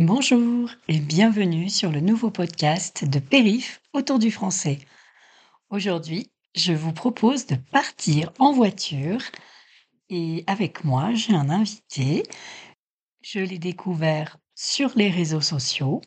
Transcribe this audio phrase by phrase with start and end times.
[0.00, 4.78] Bonjour et bienvenue sur le nouveau podcast de Périph autour du français.
[5.70, 9.20] Aujourd'hui, je vous propose de partir en voiture
[10.08, 12.22] et avec moi, j'ai un invité.
[13.22, 16.00] Je l'ai découvert sur les réseaux sociaux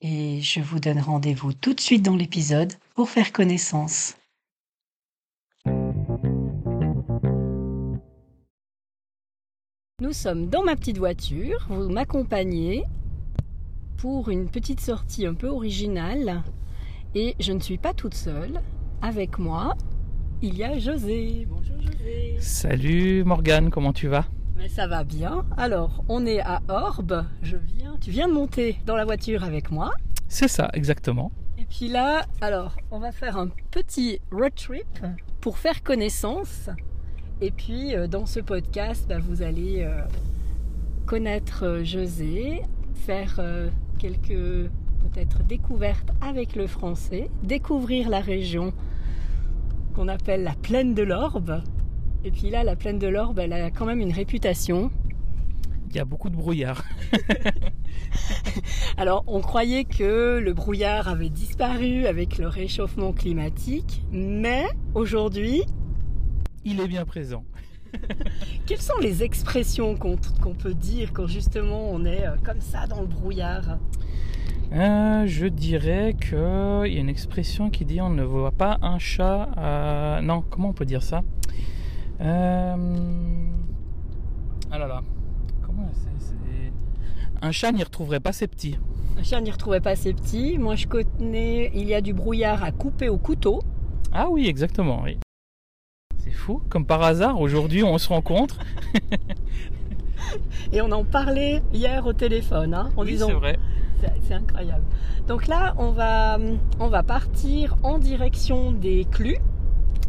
[0.00, 4.16] et je vous donne rendez-vous tout de suite dans l'épisode pour faire connaissance.
[10.00, 12.86] Nous sommes dans ma petite voiture, vous m'accompagnez
[13.98, 16.42] pour une petite sortie un peu originale
[17.16, 18.60] et je ne suis pas toute seule.
[19.02, 19.76] Avec moi,
[20.40, 21.46] il y a José.
[21.50, 22.36] Bonjour José.
[22.38, 24.26] Salut Morgane, comment tu vas?
[24.56, 25.44] Mais ça va bien.
[25.56, 27.24] Alors, on est à Orbe.
[27.42, 29.90] Je viens, tu viens de monter dans la voiture avec moi.
[30.28, 31.32] C'est ça, exactement.
[31.58, 34.86] Et puis là, alors, on va faire un petit road trip
[35.40, 36.70] pour faire connaissance.
[37.40, 40.02] Et puis, euh, dans ce podcast, bah, vous allez euh,
[41.04, 42.62] connaître euh, José,
[42.94, 43.40] faire
[43.98, 48.72] quelques peut-être découvertes avec le français, découvrir la région
[49.94, 51.62] qu'on appelle la plaine de l'Orbe.
[52.24, 54.90] Et puis là, la plaine de l'Orbe, elle a quand même une réputation.
[55.90, 56.84] Il y a beaucoup de brouillard.
[58.96, 65.62] Alors, on croyait que le brouillard avait disparu avec le réchauffement climatique, mais aujourd'hui...
[66.64, 67.44] Il est bien présent.
[68.66, 70.16] Quelles sont les expressions qu'on
[70.54, 73.78] peut dire quand justement on est euh, comme ça dans le brouillard?
[74.72, 78.98] Euh, je dirais qu'il y a une expression qui dit on ne voit pas un
[78.98, 79.48] chat.
[80.22, 81.22] Non, comment on peut dire ça?
[82.20, 82.76] Euh...
[84.70, 85.02] Ah là là.
[85.62, 86.72] Comment c'est
[87.40, 88.78] Un chat n'y retrouverait pas ses petits.
[89.18, 90.58] Un chat n'y retrouverait pas ses petits.
[90.58, 93.62] Moi je connais, il y a du brouillard à couper au couteau.
[94.12, 95.18] Ah oui, exactement, oui.
[96.48, 98.58] Fou, comme par hasard, aujourd'hui on se rencontre.
[100.72, 103.26] Et on en parlait hier au téléphone, hein, en oui, disant.
[103.26, 103.58] C'est vrai.
[104.26, 104.84] C'est incroyable.
[105.26, 106.38] Donc là, on va,
[106.80, 109.36] on va partir en direction des Clus.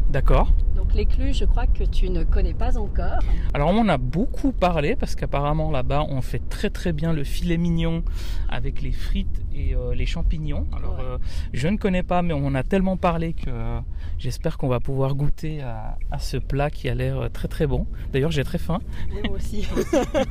[0.08, 0.50] D'accord.
[0.76, 3.18] Donc les Clus, je crois que tu ne connais pas encore.
[3.52, 7.22] Alors on en a beaucoup parlé parce qu'apparemment là-bas on fait très très bien le
[7.22, 8.02] filet mignon
[8.48, 10.66] avec les frites et euh, les champignons.
[10.76, 11.18] Alors euh,
[11.52, 13.80] je ne connais pas mais on a tellement parlé que euh,
[14.18, 17.86] j'espère qu'on va pouvoir goûter à, ce plat qui a l'air très très bon.
[18.12, 18.78] D'ailleurs j'ai très faim.
[19.24, 19.66] moi aussi.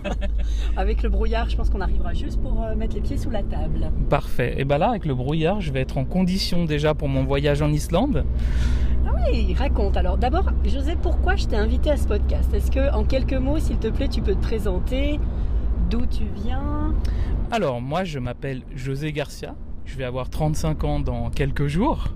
[0.77, 3.91] avec le brouillard je pense qu'on arrivera juste pour mettre les pieds sous la table.
[4.09, 4.55] Parfait.
[4.57, 7.61] Et bien là avec le brouillard je vais être en condition déjà pour mon voyage
[7.61, 8.25] en Islande.
[9.07, 9.97] Ah oui, raconte.
[9.97, 13.59] Alors d'abord, José, pourquoi je t'ai invité à ce podcast Est-ce que en quelques mots,
[13.59, 15.19] s'il te plaît, tu peux te présenter
[15.89, 16.93] D'où tu viens
[17.49, 19.55] Alors moi, je m'appelle José Garcia.
[19.85, 22.09] Je vais avoir 35 ans dans quelques jours.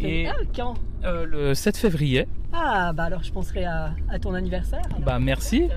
[0.00, 0.26] Et
[0.56, 2.26] quand euh, Le 7 février.
[2.54, 4.80] Ah bah alors je penserai à, ton anniversaire.
[5.04, 5.68] Bah merci.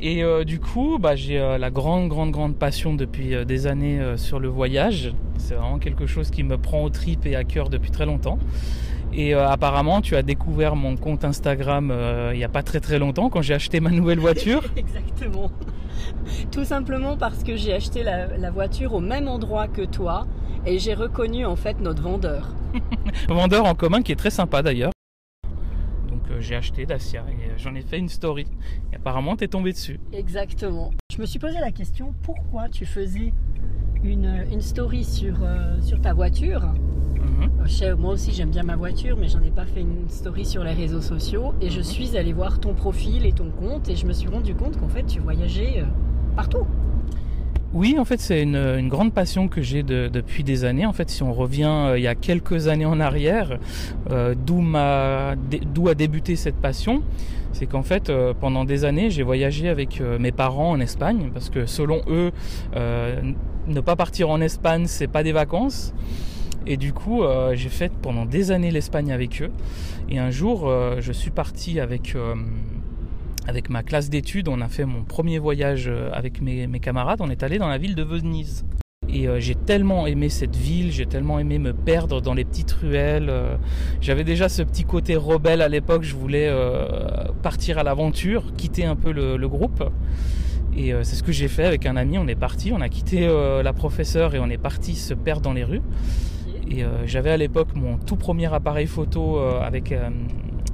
[0.00, 4.00] Et euh, du coup, bah, j'ai euh, la grande, grande, grande passion depuis des années
[4.16, 5.12] sur le voyage.
[5.36, 8.38] C'est vraiment quelque chose qui me prend au trip et à cœur depuis très longtemps.
[9.18, 12.78] Et euh, apparemment, tu as découvert mon compte Instagram euh, il n'y a pas très
[12.78, 14.62] très longtemps quand j'ai acheté ma nouvelle voiture.
[14.76, 15.50] Exactement.
[16.52, 20.28] Tout simplement parce que j'ai acheté la, voiture au même endroit que toi
[20.64, 22.54] et j'ai reconnu en fait notre vendeur.
[23.28, 24.92] vendeur en commun qui est très sympa d'ailleurs.
[26.08, 28.46] Donc euh, j'ai acheté Dacia et j'en ai fait une story.
[28.92, 29.98] Et apparemment, tu es tombé dessus.
[30.12, 30.92] Exactement.
[31.12, 33.32] Je me suis posé la question pourquoi tu faisais
[34.04, 35.38] une, une story sur,
[35.82, 36.62] sur ta voiture?
[37.38, 37.96] Mhm.
[37.98, 40.72] moi aussi j'aime bien ma voiture, mais j'en ai pas fait une story sur les
[40.72, 41.54] réseaux sociaux.
[41.60, 41.84] Et je mhm.
[41.84, 44.88] suis allée voir ton profil et ton compte et je me suis rendu compte qu'en
[44.88, 45.84] fait tu voyageais euh,
[46.36, 46.66] partout.
[47.74, 50.86] Oui, en fait, c'est une, grande passion que j'ai depuis des années.
[50.86, 53.58] En fait, si on revient euh, il y a quelques années en arrière,
[54.10, 57.02] euh, d'où a débuté cette passion,
[57.52, 58.10] c'est qu'en fait,
[58.40, 62.32] pendant des années, j'ai voyagé avec mes parents en Espagne, parce que selon eux,
[62.74, 65.92] ne pas partir en Espagne, c'est pas des vacances.
[66.70, 69.50] Et du coup, euh, j'ai fait pendant des années l'Espagne avec eux.
[70.10, 72.34] Et un jour, euh, je suis parti avec, euh,
[73.46, 74.48] avec ma classe d'études.
[74.48, 77.20] On a fait mon premier voyage avec mes, camarades.
[77.22, 78.66] On est allé dans la ville de Venise.
[79.10, 83.32] Et j'ai tellement aimé cette ville, j'ai tellement aimé me perdre dans les petites ruelles.
[84.02, 86.52] J'avais déjà ce petit côté rebelle à l'époque, je voulais
[87.42, 89.82] partir à l'aventure, quitter un peu le, le groupe.
[90.76, 93.26] Et c'est ce que j'ai fait avec un ami, on est parti, on a quitté
[93.26, 95.80] la professeure et on est parti se perdre dans les rues.
[96.70, 100.10] Et euh, j'avais à l'époque mon tout premier appareil photo euh, avec euh,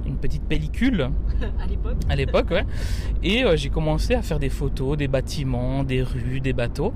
[0.05, 1.09] une petite pellicule.
[1.59, 2.65] à l'époque À l'époque, ouais.
[3.23, 6.93] Et j'ai commencé à faire des photos, des bâtiments, des rues, des bateaux.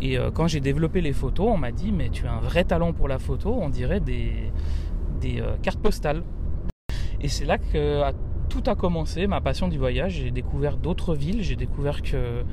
[0.00, 2.92] Et quand j'ai développé les photos, on m'a dit Mais tu as un vrai talent
[2.92, 4.32] pour la photo, on dirait des,
[5.20, 6.22] des cartes postales.
[7.20, 8.02] Et c'est là que
[8.48, 10.14] tout a commencé, ma passion du voyage.
[10.14, 11.42] J'ai découvert d'autres villes.
[11.42, 12.44] J'ai découvert que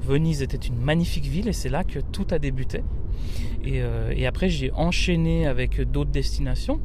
[0.00, 2.82] Venise était une magnifique ville et c'est là que tout a débuté.
[3.64, 6.80] Et, euh, et après, j'ai enchaîné avec d'autres destinations,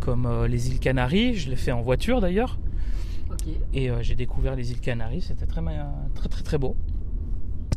[0.00, 1.34] comme euh, les îles Canaries.
[1.34, 2.58] Je l'ai fait en voiture d'ailleurs.
[3.72, 5.22] Et euh, j'ai découvert les îles Canaries.
[5.22, 5.62] C'était très,
[6.14, 6.76] très, très, très beau.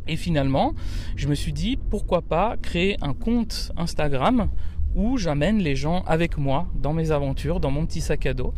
[0.08, 0.74] Et finalement,
[1.16, 4.48] je me suis dit pourquoi pas créer un compte Instagram
[4.94, 8.54] où j'amène les gens avec moi dans mes aventures, dans mon petit sac à dos.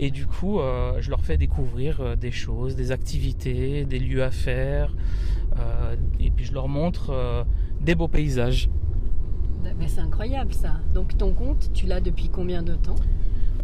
[0.00, 4.22] Et du coup, euh, je leur fais découvrir euh, des choses, des activités, des lieux
[4.22, 4.94] à faire.
[5.58, 7.44] euh, et puis je leur montre euh,
[7.80, 8.68] des beaux paysages.
[9.78, 10.74] Mais c'est incroyable ça.
[10.94, 12.96] Donc ton compte, tu l'as depuis combien de temps?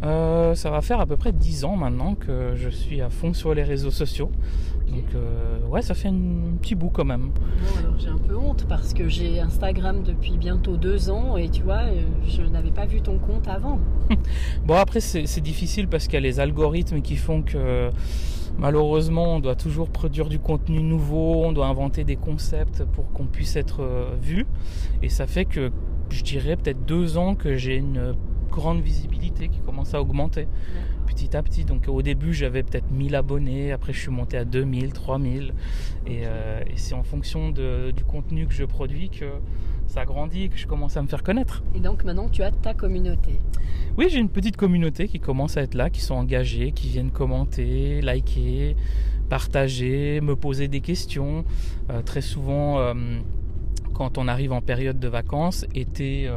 [0.05, 3.33] Euh, ça va faire à peu près 10 ans maintenant que je suis à fond
[3.35, 4.31] sur les réseaux sociaux.
[4.91, 7.31] Donc euh, ouais, ça fait un petit bout quand même.
[7.31, 11.49] Bon, alors j'ai un peu honte parce que j'ai Instagram depuis bientôt deux ans et
[11.49, 13.79] tu vois, euh, je n'avais pas vu ton compte avant.
[14.65, 17.91] Bon après c'est c'est difficile parce qu'il y a les algorithmes qui font que
[18.59, 23.27] malheureusement on doit toujours produire du contenu nouveau, on doit inventer des concepts pour qu'on
[23.27, 24.47] puisse être euh, vu.
[25.03, 25.71] Et ça fait que
[26.11, 28.15] je dirais peut-être deux ans que j'ai une
[28.51, 30.49] grande visibilité qui commence à augmenter
[31.09, 31.65] petit à petit.
[31.65, 35.53] Donc au début j'avais peut-être 1000 abonnés, après je suis monté à 2000, 3000.
[36.07, 39.25] Et, euh, et c'est en fonction de- du contenu que je produis que
[39.87, 41.63] ça grandit et que je commence à me faire connaître.
[41.75, 43.33] Et donc maintenant tu as ta communauté.
[43.97, 47.11] Oui, j'ai une petite communauté qui commence à être là, qui sont engagés, qui viennent
[47.11, 48.77] commenter, liker,
[49.29, 51.45] partager, me poser des questions.
[51.91, 52.95] Euh, très souvent, euh,
[53.95, 56.29] quand on arrive en période de vacances, été,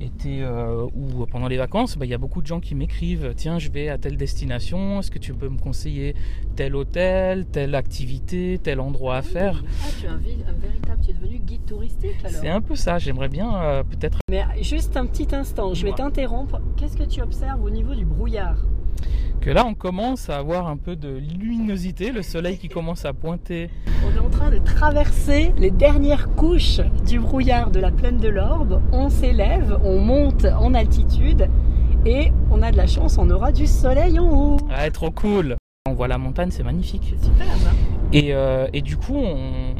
[0.00, 3.32] été euh, ou pendant les vacances, bah, il y a beaucoup de gens qui m'écrivent
[3.36, 6.14] Tiens, je vais à telle destination, est-ce que tu peux me conseiller
[6.56, 9.62] tel hôtel, telle activité, tel endroit à faire?
[9.82, 12.40] Ah, tu es un, un véritable, tu es devenu guide touristique alors.
[12.40, 15.92] C'est un peu ça, j'aimerais bien euh, peut-être Mais juste un petit instant, je vais
[15.92, 16.60] t'interrompre.
[16.76, 18.58] Qu'est-ce que tu observes au niveau du brouillard?
[19.40, 23.12] Que là on commence à avoir un peu de luminosité, le soleil qui commence à
[23.12, 23.70] pointer.
[24.06, 28.28] On est en train de traverser les dernières couches du brouillard de la plaine de
[28.28, 28.80] l'Orbe.
[28.92, 31.48] On s'élève, on monte en altitude
[32.06, 34.56] et on a de la chance, on aura du soleil en haut.
[34.70, 37.14] Ah, trop cool On voit la montagne, c'est magnifique.
[37.18, 37.74] C'est super, hein
[38.12, 39.74] Et, euh, et du coup, on...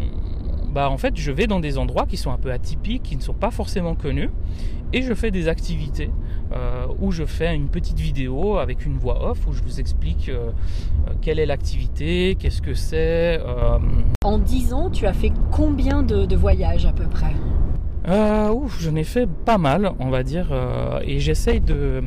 [0.73, 3.23] bah, en fait, je vais dans des endroits qui sont un peu atypiques, qui ne
[3.23, 4.31] sont pas forcément connus,
[4.93, 6.11] et je fais des activités
[6.53, 10.29] euh, où je fais une petite vidéo avec une voix off où je vous explique
[10.29, 10.51] euh,
[11.09, 13.41] euh, quelle est l'activité, qu'est-ce que c'est.
[13.41, 13.79] euh,
[14.25, 17.33] En 10 ans, tu as fait combien de, de voyages à peu près?
[18.53, 20.49] Ouf, j'en ai fait pas mal, on va dire,
[21.07, 22.03] et j'essaye de,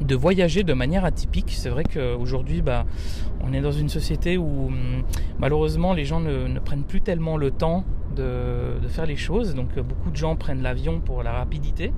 [0.00, 1.52] de voyager de manière atypique.
[1.56, 2.84] C'est vrai qu'aujourd'hui, bah,
[3.42, 5.02] on est dans une société où hum,
[5.38, 7.84] malheureusement les gens ne, ne prennent plus tellement le temps
[8.18, 9.54] de, de faire les choses.
[9.54, 11.92] Donc euh, beaucoup de gens prennent l'avion pour la rapidité.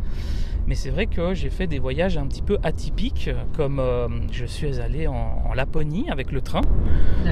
[0.67, 4.45] Mais c'est vrai que j'ai fait des voyages un petit peu atypiques, comme euh, je
[4.45, 6.61] suis allé en, en Laponie avec le train.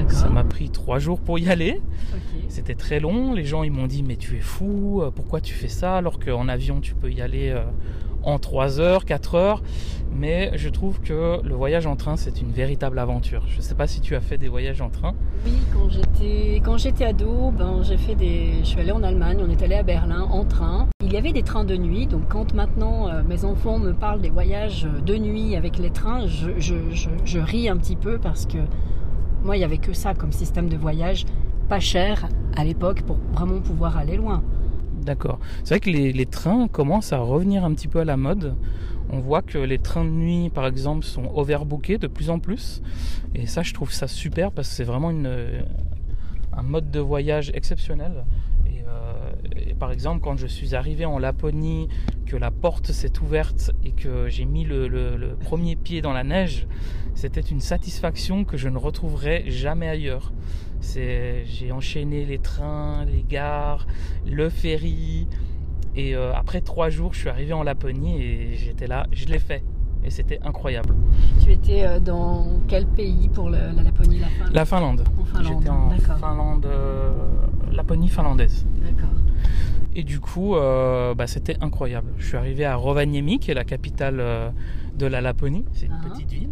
[0.09, 1.79] Ça m'a pris trois jours pour y aller.
[2.49, 3.33] C'était très long.
[3.33, 6.19] Les gens ils m'ont dit mais tu es fou, euh, pourquoi tu fais ça alors
[6.19, 7.63] qu'en avion tu peux y aller euh,
[8.23, 9.61] en 3 heures, 4 heures.
[10.11, 13.43] Mais je trouve que le voyage en train c'est une véritable aventure.
[13.47, 15.13] Je ne sais pas si tu as fait des voyages en train.
[15.45, 19.37] Oui, quand j'étais quand j'étais ado, ben j'ai fait des je suis allée en Allemagne,
[19.41, 20.87] on est allé à Berlin en train.
[21.03, 24.21] Il y avait des trains de nuit, donc quand maintenant euh, mes enfants me parlent
[24.21, 28.17] des voyages de nuit avec les trains, je, je, je, je ris un petit peu
[28.17, 28.57] parce que
[29.43, 31.25] moi il y avait que ça comme système de voyage,
[31.67, 32.27] pas cher
[32.57, 34.43] à l'époque pour vraiment pouvoir aller loin.
[35.01, 35.39] D'accord.
[35.63, 38.55] C'est vrai que les, trains commencent à revenir un petit peu à la mode.
[39.11, 42.81] On voit que les trains de nuit, par exemple, sont overbookés de plus en plus.
[43.33, 48.25] Et ça, je trouve ça super parce que c'est vraiment un mode de voyage exceptionnel.
[48.67, 51.87] Euh, par exemple, quand je suis arrivé en Laponie,
[52.25, 56.13] que la porte s'est ouverte et que j'ai mis le, le- le premier pied dans
[56.13, 56.67] la neige,
[57.15, 60.31] c'était une satisfaction que je ne retrouverai jamais ailleurs.
[60.81, 63.85] C'est, j'ai enchaîné les trains, les gares,
[64.25, 65.27] le ferry.
[65.95, 69.39] Et euh, après trois jours, je suis arrivé en Laponie et j'étais là, je l'ai
[69.39, 69.63] fait.
[70.05, 70.95] Et c'était incroyable.
[71.43, 74.53] Tu étais euh, dans quel pays pour le- la Laponie, la Finlande?
[74.53, 75.03] La Finlande.
[75.19, 75.89] En Finlande, J'étais en.
[76.17, 77.11] Finlande, euh,
[77.73, 78.65] Laponie finlandaise.
[78.81, 79.09] D'accord.
[79.95, 82.13] Et du coup, euh, bah, c'était incroyable.
[82.17, 84.23] Je suis arrivé à Rovaniemi, qui est la capitale
[84.97, 85.65] de la Laponie.
[85.73, 86.07] C'est une Ah.
[86.09, 86.49] petite ville.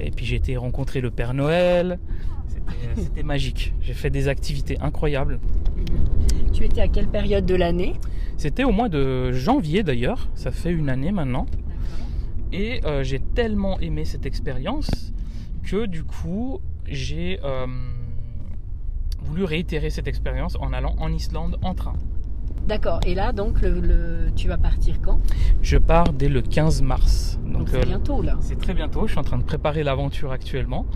[0.00, 1.98] Et puis j'ai été rencontrer le Père Noël.
[2.68, 3.74] C'était- C'était magique.
[3.80, 5.38] J'ai fait des activités incroyables.
[6.52, 7.94] Tu étais à quelle période de l'année
[8.36, 10.28] C'était au mois de janvier d'ailleurs.
[10.34, 11.46] Ça fait une année maintenant.
[12.52, 15.12] Et euh, j'ai tellement aimé cette expérience
[15.64, 17.66] que du coup, j'ai euh,
[19.22, 21.94] voulu réitérer cette expérience en allant en Islande en train.
[22.68, 23.00] D'accord.
[23.06, 25.18] Et là, donc, le, le- tu vas partir quand
[25.62, 27.38] Je pars dès le 15 mars.
[27.46, 28.36] Donc, c'est euh, bientôt là.
[28.40, 29.06] c'est très bientôt.
[29.06, 30.86] Je suis en train de préparer l'aventure actuellement.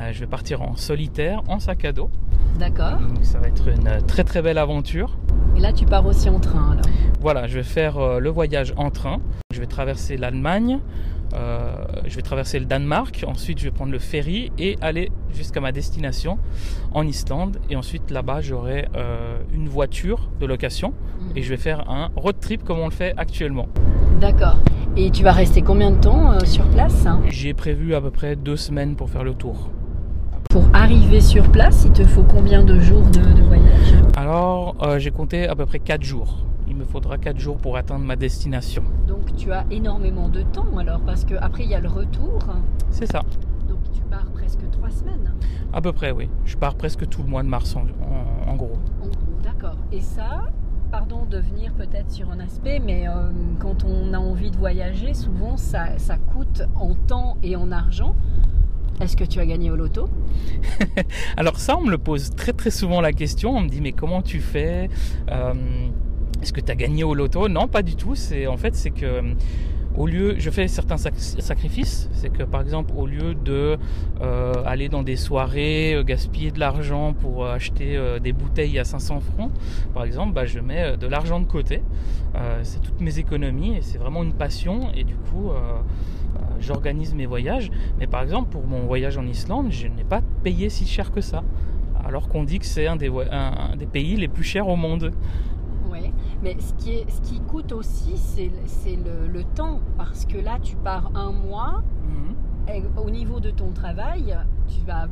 [0.00, 2.10] Euh, je vais partir en solitaire, en sac à dos.
[2.58, 2.98] D'accord.
[2.98, 5.16] Donc ça va être une euh, très très belle aventure.
[5.56, 6.84] Et là, tu pars aussi en train alors.
[7.20, 9.18] Voilà, je vais faire euh, le voyage en train.
[9.52, 10.78] Je vais traverser l'Allemagne,
[11.34, 11.74] euh,
[12.06, 15.72] je vais traverser le Danemark, ensuite je vais prendre le ferry et aller jusqu'à ma
[15.72, 16.38] destination
[16.92, 17.58] en Islande.
[17.68, 18.88] Et ensuite là-bas j'aurai
[19.52, 20.94] une voiture de location
[21.36, 23.68] et je vais faire un road trip comme on le fait actuellement.
[24.20, 24.56] D'accord.
[24.96, 27.20] Et tu vas rester combien de temps sur place hein?
[27.28, 29.70] J'ai prévu à peu près deux semaines pour faire le tour.
[30.50, 33.94] Pour arriver sur place, il te faut combien de jours de, de voyage?
[34.16, 36.38] Alors euh, j'ai compté à peu près quatre jours.
[36.68, 38.82] Il me faudra quatre jours pour atteindre ma destination.
[39.06, 42.38] Donc tu as énormément de temps alors parce que après il y a le retour.
[42.90, 43.22] C'est ça,
[43.68, 45.30] Donc tu pars presque trois semaines.
[45.72, 46.28] à peu près oui.
[46.44, 48.78] Je pars presque tout le mois de mars en- en- en gros.
[49.02, 49.76] En gros, d'accord.
[49.92, 50.48] Et ça,
[50.90, 53.12] pardon de venir peut-être sur un aspect, mais euh,
[53.60, 58.16] quand on a envie de voyager, souvent ça, ça coûte en temps et en argent.
[59.00, 60.08] Est-ce que tu as gagné au loto
[61.36, 63.56] Alors ça, on me le pose très très souvent la question.
[63.56, 64.88] On me dit mais comment tu fais
[65.30, 65.54] Euh,
[66.42, 67.48] Est-ce que tu as gagné au loto?
[67.48, 68.14] Non, pas du tout.
[68.14, 69.22] C'est en fait c'est que
[69.96, 72.08] au lieu, je fais certains sac- sacrifices.
[72.12, 73.76] C'est que par exemple, au lieu de
[74.20, 79.20] euh, aller dans des soirées, euh, gaspiller de l'argent pour acheter des bouteilles à 500
[79.20, 79.50] francs,
[79.94, 81.82] par exemple, bah, je mets de l'argent de côté.
[82.62, 84.92] C'est toutes mes économies et c'est vraiment une passion.
[84.94, 85.50] Et du coup,
[86.60, 87.70] j'organise mes voyages.
[87.98, 91.20] Mais par exemple, pour mon voyage en Islande, je n'ai pas payé si cher que
[91.20, 91.42] ça.
[92.04, 94.68] Alors qu'on dit que c'est un des, voy- un- un des pays les plus chers
[94.68, 95.10] au monde.
[95.90, 96.12] Oui.
[96.42, 98.50] Mais ce qui, est, ce qui coûte aussi, c'est
[98.96, 99.80] le, le temps.
[99.98, 101.82] Parce que là, tu pars un mois.
[102.72, 104.36] Et au niveau de ton travail,
[104.68, 105.08] tu vas.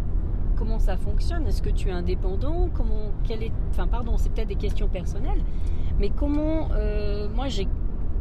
[0.57, 1.47] Comment ça fonctionne?
[1.47, 2.69] Est-ce que tu es indépendant?
[2.75, 5.41] Comment quel est Enfin, pardon, c'est peut-être des questions personnelles.
[6.01, 7.67] Mais comment euh, Moi, j'ai.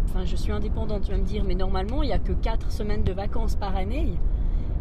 [0.10, 1.04] Enfin, je suis indépendante.
[1.04, 3.76] Tu vas me dire, mais normalement, il n'y a que 4 semaines de vacances par
[3.76, 4.14] année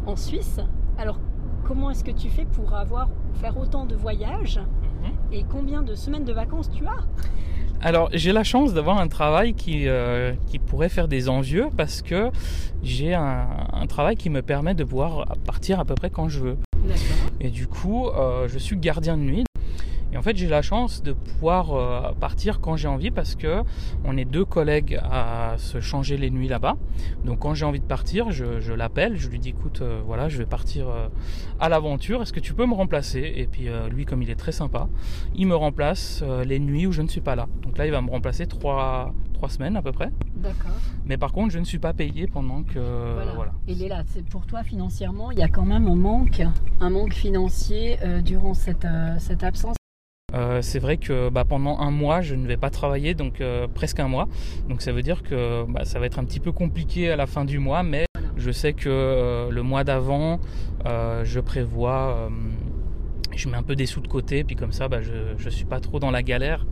[0.07, 0.61] en Suisse.
[0.99, 1.19] Alors,
[1.67, 3.09] comment est-ce que tu fais pour avoir
[3.41, 4.61] faire autant de voyages
[5.03, 5.13] Mhm.
[5.33, 7.05] et combien de semaines de vacances tu as?
[7.83, 12.01] Alors, j'ai la chance d'avoir un travail qui, euh, qui pourrait faire des envieux parce
[12.01, 12.31] que
[12.83, 16.41] j'ai un, un travail qui me permet de pouvoir partir à peu près quand je
[16.41, 16.57] veux.
[16.87, 17.01] D'accord.
[17.41, 19.45] Et du coup, euh, je suis gardien de nuit.
[20.17, 23.63] Et en fait, j'ai la chance de pouvoir euh, partir quand j'ai envie parce que
[24.03, 26.77] on est deux collègues à se changer les nuits là-bas.
[27.27, 30.31] Donc, quand j'ai envie de partir, je, je l'appelle, je lui dis écoute, euh, voilà,
[30.31, 31.09] je vais partir euh,
[31.61, 32.23] à l'aventure.
[32.23, 33.31] Est-ce que tu peux me remplacer?
[33.37, 34.89] Et puis, euh, lui, comme il est très sympa,
[35.35, 37.47] il me remplace les nuits où je ne suis pas là.
[37.63, 40.11] Donc là, il va me remplacer trois, trois semaines à peu près.
[40.37, 40.73] D'accord.
[41.05, 43.33] Mais par contre, je ne suis pas payé pendant que Voilà.
[43.35, 43.53] voilà.
[43.69, 44.03] Il est là.
[44.07, 46.41] C'est pour toi financièrement, il y a quand même un manque,
[46.81, 49.77] un manque financier euh, durant cette, euh, cette absence.
[50.37, 53.67] Euh, c'est vrai que bah, pendant un mois, je ne vais pas travailler, donc euh,
[53.73, 54.29] presque un mois.
[54.69, 57.27] Donc ça veut dire que bah, ça va être un petit peu compliqué à la
[57.27, 60.41] fin du mois, mais je sais que euh, le mois d'avant,
[60.85, 62.31] je prévois,
[63.35, 65.65] je mets un peu des sous de côté, puis comme ça, bah, je ne suis
[65.65, 66.67] pas trop dans la galère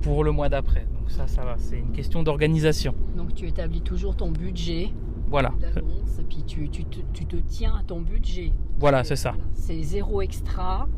[0.00, 0.86] pour le mois d'après.
[0.98, 2.94] Donc ça, ça va, c'est une question d'organisation.
[3.16, 4.90] Donc tu établis toujours ton budget
[5.28, 8.52] Voilà, d'avance et puis tu, tu te, tu te tiens à ton budget.
[8.78, 9.34] voilà, c'est ça.
[9.54, 10.88] C'est zéro extra.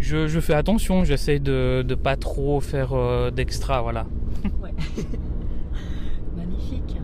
[0.00, 4.06] Je, je fais attention, j'essaie de ne pas trop faire euh, d'extra, voilà.
[4.62, 4.72] Ouais.
[6.36, 6.96] Magnifique.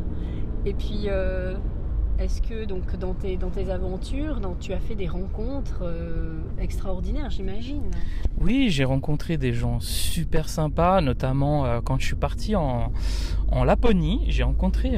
[0.65, 1.55] Et puis, euh,
[2.19, 6.41] est-ce que donc dans tes, dans tes aventures, dans- tu as fait des rencontres euh,
[6.59, 7.83] extraordinaires, j'imagine?
[8.41, 12.93] Oui, j'ai rencontré des gens super sympas, notamment quand je suis parti en,
[13.51, 14.25] en Laponie.
[14.29, 14.91] J'ai rencontré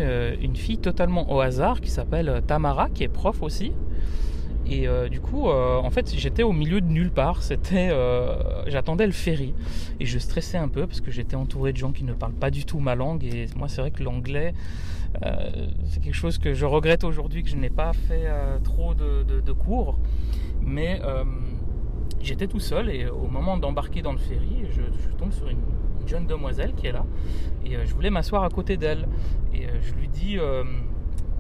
[0.43, 3.73] une fille totalement au hasard qui s'appelle Tamara, qui est prof aussi.
[4.71, 7.43] Et euh, du coup, euh, en fait, j'étais au milieu de nulle part.
[7.43, 9.55] C'était, euh, j'attendais le ferry
[9.99, 12.51] et je stressais un peu parce que j'étais entouré de gens qui ne parlent pas
[12.51, 13.25] du tout ma langue.
[13.25, 14.53] Et moi, c'est vrai que l'anglais,
[15.87, 18.29] c'est quelque chose que je regrette aujourd'hui que je n'ai pas fait
[18.63, 19.99] trop de, cours.
[20.61, 21.01] Mais
[22.21, 24.83] j'étais tout seul et au moment d'embarquer dans le ferry, je,
[25.17, 25.59] tombe sur une,
[26.01, 27.05] une jeune demoiselle qui est là
[27.65, 29.09] et je voulais m'asseoir à côté d'elle.
[29.55, 30.37] Et je lui dis,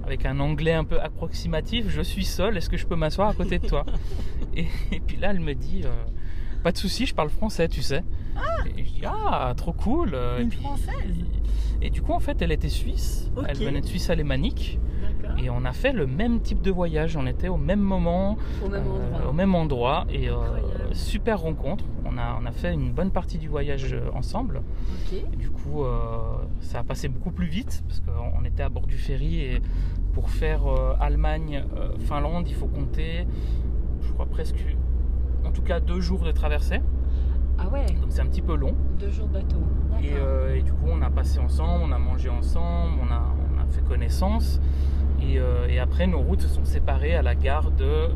[0.08, 3.34] avec un anglais un peu approximatif, je suis seul, est-ce que je peux m'asseoir à
[3.34, 3.84] côté de toi
[4.56, 5.90] et, et puis là, elle me dit, euh,
[6.62, 8.02] pas de souci, je parle français, tu sais.
[8.76, 10.12] Et je dis, ah, trop cool.
[10.14, 11.14] euh, et Une puis- Française
[11.82, 13.30] Et du coup, en fait, elle était suisse.
[13.46, 14.78] Elle venait de Suisse alémanique.
[15.42, 17.16] Et on a fait le même type de voyage.
[17.16, 19.28] On était au même moment, Au même euh, endroit.
[19.28, 20.06] au même endroit.
[20.10, 20.34] Et euh,
[20.92, 21.84] super rencontre.
[22.04, 24.62] On a, on a fait une bonne partie du voyage euh, ensemble.
[25.12, 25.84] Et du coup,
[26.60, 29.40] ça a passé beaucoup plus vite parce qu'on était à bord du ferry.
[29.40, 29.62] Et
[30.12, 30.62] pour faire
[31.00, 33.26] Allemagne-Finlande, il faut compter,
[34.02, 34.64] je crois presque,
[35.44, 36.80] en tout cas deux jours de traversée.
[37.58, 38.74] Ah ouais Donc c'est un petit peu long.
[38.98, 39.56] Deux jours de bateau.
[40.02, 43.20] Et, euh, du coup, on a passé ensemble, on a mangé ensemble, on a,
[43.56, 44.60] on a fait connaissance.
[45.20, 48.08] Et, euh, et après, nos routes se sont séparées à la gare de euh,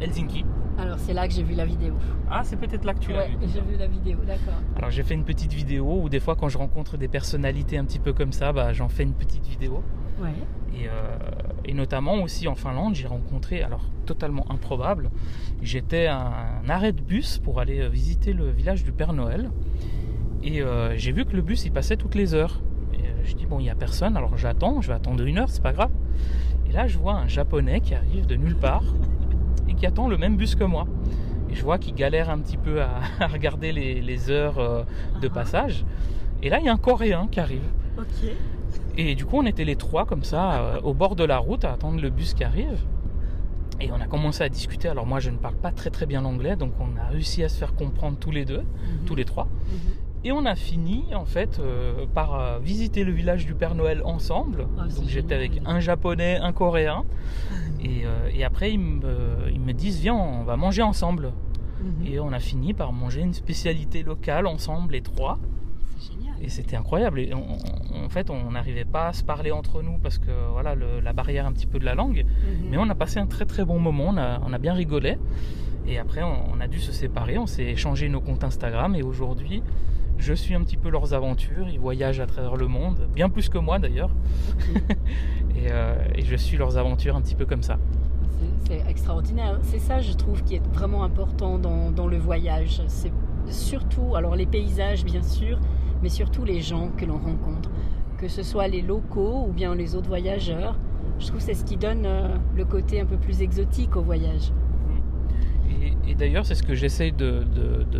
[0.00, 0.44] Helsinki.
[0.78, 1.94] Alors c'est là que j'ai vu la vidéo.
[2.30, 3.48] Ah, c'est peut-être là que tu l'as ouais, vu.
[3.52, 4.60] j'ai vu la vidéo, d'accord.
[4.76, 7.84] Alors j'ai fait une petite vidéo où des fois quand je rencontre des personnalités un
[7.86, 9.82] petit peu comme ça, bah, j'en fais une petite vidéo.
[10.20, 10.28] Ouais.
[10.78, 11.16] Et, euh,
[11.64, 15.10] et notamment aussi en Finlande, j'ai rencontré, alors totalement improbable,
[15.62, 19.50] j'étais à un arrêt de bus pour aller visiter le village du Père Noël.
[20.42, 22.60] Et euh, j'ai vu que le bus il passait toutes les heures.
[23.26, 25.62] Je dis bon il n'y a personne, alors j'attends, je vais attendre une heure, c'est
[25.62, 25.90] pas grave.
[26.68, 28.84] Et là je vois un japonais qui arrive de nulle part
[29.68, 30.86] et qui attend le même bus que moi.
[31.50, 32.90] Et je vois qu'il galère un petit peu à,
[33.20, 34.82] à regarder les, les heures euh,
[35.20, 35.34] de Ah.
[35.34, 35.84] passage.
[36.42, 37.62] Et là il y a un coréen qui arrive.
[37.98, 38.28] Ok.
[38.98, 41.64] Et du coup, on était les trois comme ça, euh, au bord de la route,
[41.66, 42.78] à attendre le bus qui arrive.
[43.80, 44.88] Et on a commencé à discuter.
[44.88, 47.48] Alors moi, je ne parle pas très très bien l'anglais, donc on a réussi à
[47.50, 48.62] se faire comprendre tous les deux,
[49.04, 49.44] tous les trois.
[49.44, 49.78] Mhm.
[50.24, 54.02] Et on a fini en fait euh, par euh, visiter le village du Père Noël
[54.04, 54.66] ensemble.
[54.78, 57.04] Ah, donc j'étais avec un japonais, un coréen.
[57.80, 59.04] Et, euh, et après, ils me,
[59.52, 61.32] ils me disent viens, on va manger ensemble.
[61.80, 62.06] Mhm.
[62.06, 65.38] Et on a fini par manger une spécialité locale ensemble, les trois.
[66.00, 66.34] Génial.
[66.42, 67.20] Et c'était incroyable.
[67.20, 67.46] Et on-
[67.94, 71.00] on- en fait, on n'arrivait pas à se parler entre nous parce que voilà le-
[71.00, 72.24] la barrière un petit peu de la langue.
[72.26, 72.68] Mhm.
[72.70, 74.06] Mais on a passé un très très bon moment.
[74.08, 75.18] On a, on a bien rigolé.
[75.86, 77.38] Et après, on, on a dû se séparer.
[77.38, 78.94] On s'est échangé nos comptes Instagram.
[78.96, 79.62] Et aujourd'hui,
[80.18, 81.68] je suis un petit peu leurs aventures.
[81.68, 84.10] Ils voyagent à travers le monde, bien plus que moi d'ailleurs.
[85.56, 87.78] et, euh, et je suis leurs aventures un petit peu comme ça.
[88.66, 89.58] C'est extraordinaire.
[89.62, 92.82] C'est ça, je trouve, qui est vraiment important dans, dans le voyage.
[92.88, 93.12] C'est
[93.48, 95.58] surtout, alors les paysages, bien sûr,
[96.02, 97.70] mais surtout les gens que l'on rencontre.
[98.18, 100.76] Que ce soit les locaux ou bien les autres voyageurs.
[101.18, 104.52] Je trouve c'est ce qui donne euh, le côté un peu plus exotique au voyage.
[106.08, 107.44] Et, d'ailleurs, c'est ce que j'essaye de,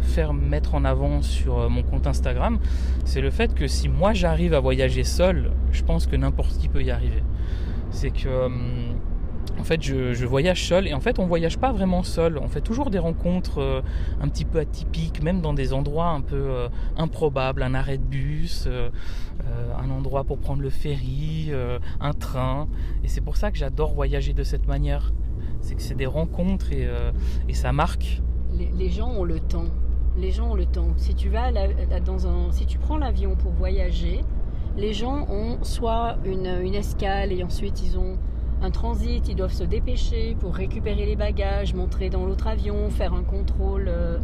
[0.00, 2.58] faire mettre en avant sur euh, mon compte Instagram,
[3.04, 6.68] c'est le fait que si moi j'arrive à voyager seul, je pense que n'importe qui
[6.68, 7.22] peut y arriver.
[7.90, 8.96] C'est que, hum,
[9.58, 12.38] en fait, je, voyage seul et en fait, on voyage pas vraiment seul.
[12.38, 13.80] On fait toujours des rencontres euh,
[14.20, 18.04] un petit peu atypiques, même dans des endroits un peu euh, improbables, un arrêt de
[18.04, 18.90] bus, euh,
[19.44, 22.68] euh, un endroit pour prendre le ferry, euh, un train.
[23.04, 25.12] Et c'est pour ça que j'adore voyager de cette manière.
[25.66, 27.10] C'est que c'est des rencontres et, euh,
[27.52, 28.22] ça marque.
[28.54, 29.64] Les, gens ont le temps.
[30.16, 30.92] Les gens ont le temps.
[30.96, 31.50] Si tu vas
[32.00, 34.20] dans un, si tu prends l'avion pour voyager,
[34.76, 38.16] les gens ont soit une, une escale et ensuite ils ont
[38.62, 43.12] un transit, ils doivent se dépêcher pour récupérer les bagages, montrer dans l'autre avion, faire
[43.12, 44.18] un contrôle euh,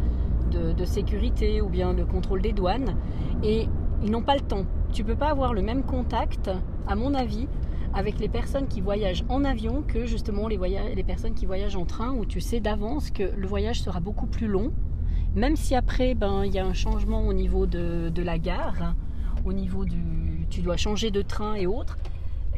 [0.49, 2.95] de, de sécurité ou bien le contrôle des douanes.
[3.43, 3.67] Et
[4.01, 4.63] ils n'ont pas le temps.
[4.93, 6.49] Tu peux pas avoir le même contact,
[6.87, 7.49] à mon avis,
[7.93, 10.59] avec les personnes qui voyagent en avion que justement les,
[10.95, 14.27] les personnes qui voyagent en train où tu sais d'avance que le voyage sera beaucoup
[14.27, 14.71] plus long.
[15.35, 18.95] Même si après, ben, il y a un changement au niveau de, de la gare,
[19.45, 20.47] au niveau du...
[20.49, 21.97] Tu dois changer de train et autres.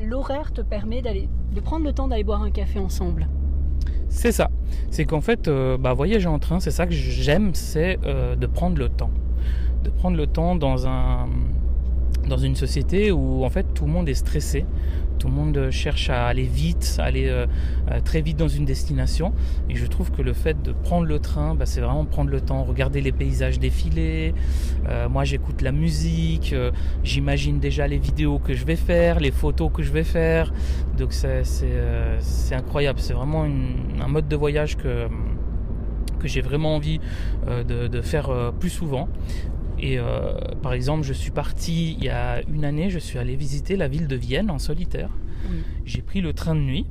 [0.03, 3.27] L'horaire te permet de prendre le temps d'aller boire un café ensemble.
[4.09, 4.49] C'est ça.
[4.91, 8.45] C'est qu'en fait, euh, bah, voyager en train, c'est ça que j'aime, c'est euh, de
[8.45, 9.11] prendre le temps.
[9.83, 11.27] De prendre le temps dans, un,
[12.27, 14.65] dans une société où en fait tout le monde est stressé.
[15.25, 17.47] Tout le monde cherche à aller vite, aller euh,
[17.89, 19.33] euh, très vite dans une destination.
[19.71, 22.41] Et je trouve que le fait de prendre le train, bah, c'est vraiment prendre le
[22.41, 24.35] temps, regarder les paysages défiler.
[24.87, 26.53] Euh, moi, j'écoute la musique,
[27.03, 30.53] j'imagine déjà les vidéos que je vais faire, les photos que je vais faire.
[30.95, 32.99] Donc c'est incroyable.
[32.99, 35.07] C'est vraiment un mode de voyage que,
[36.19, 36.99] que j'ai vraiment envie
[37.67, 39.09] de, faire plus souvent.
[39.79, 43.35] Et euh, par exemple, je suis parti il y a une année, je suis allé
[43.35, 45.09] visiter la ville de Vienne en solitaire.
[45.49, 45.57] Oui.
[45.85, 46.85] J'ai pris le train de nuit.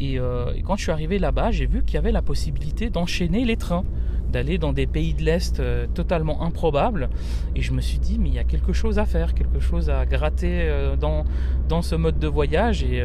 [0.00, 2.88] Et, euh, et quand je suis arrivé là-bas, j'ai vu qu'il y avait la possibilité
[2.88, 3.84] d'enchaîner les trains,
[4.32, 7.10] d'aller dans des pays de l'Est euh, totalement improbables.
[7.56, 9.90] Et je me suis dit, mais il y a quelque chose à faire, quelque chose
[9.90, 11.24] à gratter dans,
[11.68, 12.84] dans ce mode de voyage.
[12.84, 13.02] Et,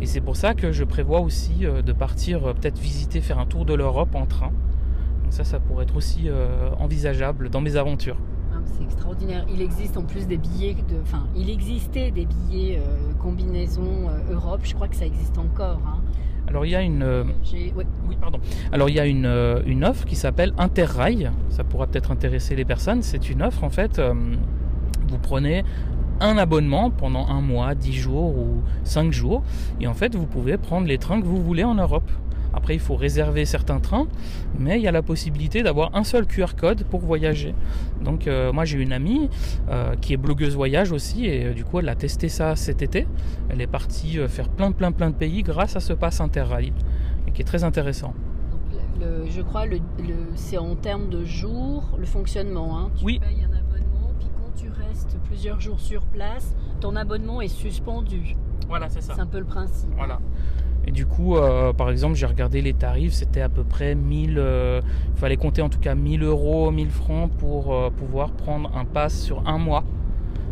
[0.00, 3.64] et c'est pour ça que je prévois aussi de partir peut-être visiter, faire un tour
[3.64, 4.52] de l'Europe en train.
[5.28, 8.16] Donc ça, ça pourrait être aussi euh, envisageable dans mes aventures.
[8.50, 9.44] Ah, C'est extraordinaire.
[9.52, 10.96] Il existe en plus des billets de.
[11.02, 14.60] Enfin, il existait des billets euh, combinaison euh, Europe.
[14.62, 15.80] Je crois que ça existe encore.
[15.86, 15.98] hein.
[16.46, 17.02] Alors il y a une...
[17.02, 17.24] euh,
[17.76, 17.86] ouais.
[18.08, 18.38] Oui, pardon.
[18.72, 21.30] Alors il y a une, euh, une offre qui s'appelle Interrail.
[21.50, 23.02] Ça pourra peut-être intéresser les personnes.
[23.02, 24.00] C'est une offre en fait.
[25.08, 25.62] vous prenez
[26.20, 29.42] un abonnement pendant un mois, 10 jours ou 5 jours.
[29.78, 32.10] Et en fait, vous pouvez prendre les trains que vous voulez en Europe.
[32.58, 34.08] Après, il faut réserver certains trains,
[34.58, 37.54] mais il y a la possibilité d'avoir un seul QR code pour voyager.
[38.04, 39.30] Donc, euh, moi, j'ai une amie
[39.68, 42.82] euh, qui est blogueuse voyage aussi, et euh, du coup, elle a testé ça cet
[42.82, 43.06] été.
[43.48, 46.72] Elle est partie faire plein, plein, plein de pays grâce à ce pass Interrail,
[47.28, 48.12] et qui est très intéressant.
[48.50, 48.60] Donc,
[49.00, 52.76] le- je crois, le, le- c'est en termes de jours, le fonctionnement.
[52.76, 52.90] hein.
[52.98, 53.20] Tu Oui.
[53.20, 58.34] payes un abonnement, puis quand tu restes plusieurs jours sur place, ton abonnement est suspendu.
[58.68, 59.12] Voilà, c'est ça.
[59.14, 59.90] C'est un peu le principe.
[59.96, 60.18] Voilà.
[60.88, 64.36] Et du coup, euh, par exemple, j'ai regardé les tarifs, c'était à peu près 1000.
[64.38, 64.80] euh,
[65.14, 68.86] Il fallait compter en tout cas 1000 euros, 1000 francs pour euh, pouvoir prendre un
[68.86, 69.84] pass sur un mois.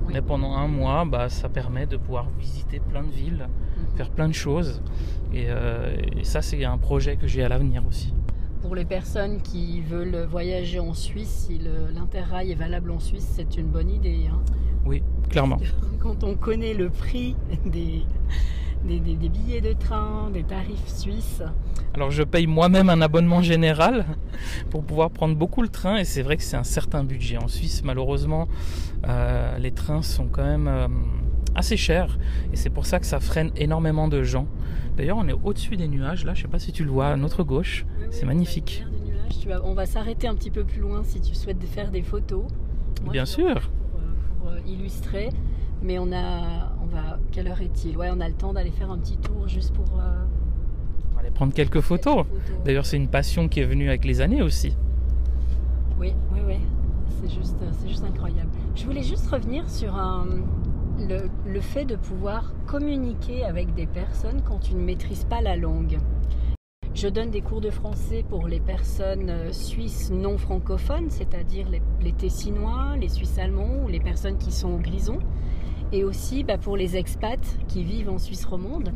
[0.07, 0.12] Oui.
[0.12, 3.96] Mais pendant un mois, bah, ça permet de pouvoir visiter plein de villes, Mhm.
[3.96, 4.83] faire plein de choses.
[5.33, 5.46] Et,
[6.18, 8.12] et ça, c'est un projet que j'ai à l'avenir aussi.
[8.61, 11.59] Pour les personnes qui veulent voyager en Suisse, si
[11.94, 14.29] l'interrail est valable en Suisse, c'est une bonne idée.
[14.31, 14.38] hein.
[14.85, 15.57] Oui, clairement.
[15.99, 18.03] Quand on connaît le prix des,
[18.87, 21.42] des, des- des billets de train, des tarifs suisses,
[21.94, 24.05] Alors je paye moi-même un abonnement général
[24.70, 27.37] pour pouvoir prendre beaucoup le train et c'est vrai que c'est un certain budget.
[27.38, 28.49] En Suisse malheureusement
[29.09, 30.88] euh, les trains sont quand même euh,
[31.55, 32.18] assez chers
[32.53, 34.46] et c'est pour ça que ça freine énormément de gens.
[34.96, 37.16] D'ailleurs on est au-dessus des nuages là, je sais pas si tu le vois à
[37.16, 37.87] notre gauche.
[38.01, 38.85] Oui, C'est magnifique.
[38.85, 39.38] vers des nuages.
[39.40, 42.03] Tu vas- on va s'arrêter un petit peu plus loin si tu souhaites faire des
[42.03, 42.44] photos.
[43.05, 43.70] Moi, Bien sûr.
[43.90, 44.01] Pour,
[44.51, 45.29] euh, pour, illustrer.
[45.83, 47.96] Mais on a, va, quelle heure est-il?
[47.96, 50.24] Ouais, on a le temps d'aller faire un petit tour juste pour euh,
[51.12, 52.26] On va aller prendre quelques photos.
[52.26, 52.64] photos.
[52.64, 54.76] D'ailleurs c'est une passion qui est venue avec les années aussi.
[55.98, 56.56] Oui, oui, oui.
[57.20, 58.50] C'est juste, c'est juste incroyable.
[58.74, 60.26] Je voulais juste revenir sur un-
[60.98, 65.56] le, le fait de pouvoir communiquer avec des personnes quand tu ne maîtrises pas la
[65.56, 65.98] langue.
[66.94, 71.82] Je donne des cours de français pour les personnes euh, suisses non francophones, c'est-à-dire les,
[72.02, 75.18] les Tessinois, les Suisses allemands ou les personnes qui sont au Grison,
[75.92, 78.92] et aussi bah, pour les expats qui vivent en Suisse romande.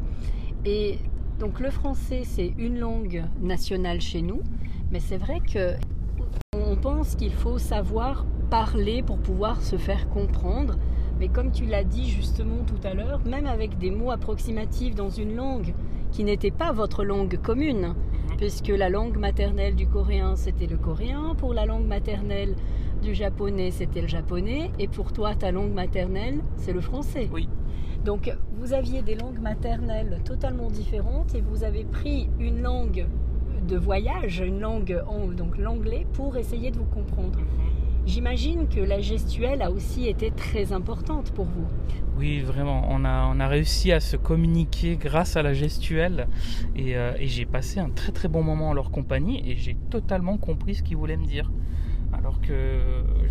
[0.65, 0.99] Et
[1.39, 4.41] donc le français, c'est une langue nationale chez nous,
[4.91, 5.75] mais c'est vrai que
[6.53, 10.77] on pense qu'il faut savoir parler pour pouvoir se faire comprendre.
[11.19, 15.11] Mais comme tu l'as dit justement tout à l'heure, même avec des mots approximatifs dans
[15.11, 15.75] une langue
[16.13, 17.95] qui n'était pas votre langue commune,
[18.39, 22.57] puisque la langue maternelle du coréen c'était le coréen, pour la langue maternelle
[23.01, 27.29] du japonais c'était le japonais, et pour toi ta langue maternelle c'est le français.
[27.33, 27.49] Oui.
[28.05, 33.07] Donc vous aviez des langues maternelles totalement différentes et vous avez pris une langue
[33.69, 37.39] de voyage, une langue, en- donc l'anglais, pour essayer de vous comprendre.
[38.07, 41.67] J'imagine que la gestuelle a aussi été très importante pour vous.
[42.19, 42.87] Oui, vraiment.
[42.89, 46.27] On a, on a réussi à se communiquer grâce à la gestuelle
[46.75, 49.77] et, euh, et j'ai passé un très très bon moment en leur compagnie et j'ai
[49.91, 51.51] totalement compris ce qu'ils voulaient me dire.
[52.31, 52.79] Alors que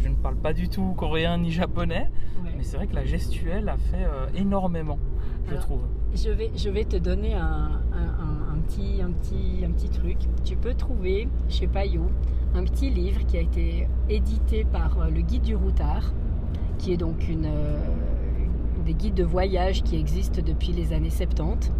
[0.03, 2.09] je ne parle pas du tout coréen ni japonais,
[2.57, 4.99] mais c'est vrai que la gestuelle a fait euh, énormément,
[5.45, 5.81] je Alors, trouve.
[6.13, 9.87] Je vais, je vais te donner un, un- un- un petit, un, petit, un petit
[9.87, 10.17] truc.
[10.43, 12.09] Tu peux trouver chez Payot
[12.53, 16.11] un petit livre qui a été édité par euh, le guide du routard,
[16.77, 17.79] qui est donc une, euh,
[18.85, 21.71] des guides de voyage qui existent depuis les années 70.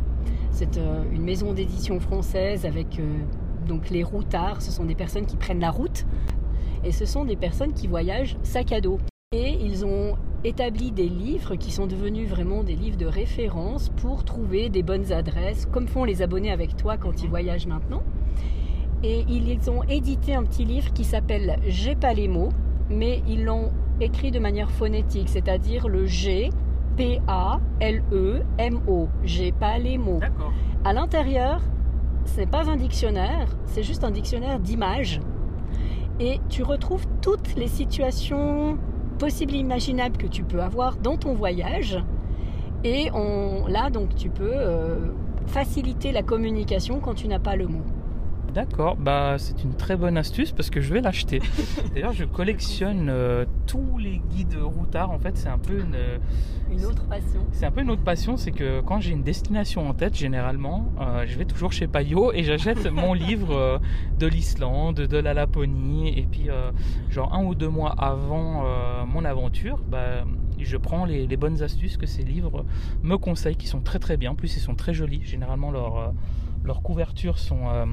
[0.51, 3.17] C'est euh, une maison d'édition française avec euh,
[3.67, 4.61] donc les routards.
[4.61, 6.05] Ce sont des personnes qui prennent la route
[6.83, 8.99] et ce sont des personnes qui voyagent sac à dos.
[9.31, 14.23] Et ils ont établi des livres qui sont devenus vraiment des livres de référence pour
[14.23, 18.01] trouver des bonnes adresses, comme font les abonnés avec toi quand ils voyagent maintenant.
[19.03, 22.49] Et ils ont édité un petit livre qui s'appelle J'ai pas les mots,
[22.89, 26.49] mais ils l'ont écrit de manière phonétique, c'est-à-dire le G,
[26.97, 27.59] P-A-L-E-M-O.
[29.23, 30.19] J'ai pas les mots.
[30.19, 30.51] D'accord.
[30.83, 31.61] À l'intérieur,
[32.25, 35.21] ce n'est pas un dictionnaire, c'est juste un dictionnaire d'images.
[36.19, 38.77] Et tu retrouves toutes les situations
[39.19, 41.97] possibles et imaginables que tu peux avoir dans ton voyage.
[42.83, 44.97] Et on, là, donc, tu peux euh,
[45.47, 47.83] faciliter la communication quand tu n'as pas le mot.
[48.53, 51.39] D'accord, bah c'est une très bonne astuce parce que je vais l'acheter.
[51.93, 55.11] D'ailleurs, je collectionne euh, tous les guides routards.
[55.11, 56.17] En fait, c'est un peu une, euh,
[56.71, 57.41] Une autre passion.
[57.51, 60.91] C'est un peu une autre passion, c'est que quand j'ai une destination en tête, généralement,
[60.99, 63.77] euh, je vais toujours chez Payot et j'achète mon livre euh,
[64.17, 66.71] de l'Islande, de la Laponie, et puis euh,
[67.09, 70.25] genre un ou deux mois avant euh, mon aventure, bah,
[70.57, 72.65] je prends les, les bonnes astuces que ces livres
[73.03, 74.31] me conseillent, qui sont très très bien.
[74.31, 75.21] En plus, ils sont très jolis.
[75.23, 76.07] Généralement, leurs euh,
[76.63, 77.85] leurs couvertures sont, euh,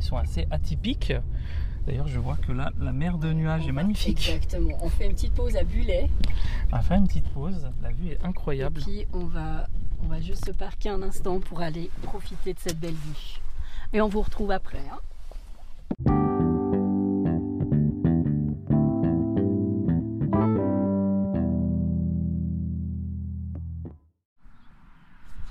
[0.00, 1.12] sont assez atypiques.
[1.86, 4.28] D'ailleurs, je vois que là, la mer de nuages est magnifique.
[4.28, 4.76] Exactement.
[4.82, 6.08] On fait une petite pause à Bulet.
[6.72, 7.68] On va faire une petite pause.
[7.82, 8.80] La vue est Et incroyable.
[8.80, 9.68] puis, on va,
[10.04, 13.40] on va juste se parquer un instant pour aller profiter de cette belle vue.
[13.92, 14.82] Et on vous retrouve après.
[14.90, 16.35] hein.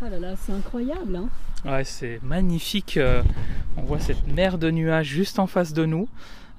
[0.05, 1.15] Oh là là, c'est incroyable.
[1.15, 1.29] Hein
[1.69, 2.97] Ouais, c'est magnifique.
[2.97, 3.23] euh,
[3.77, 6.07] On voit cette mer de nuages juste en face de nous,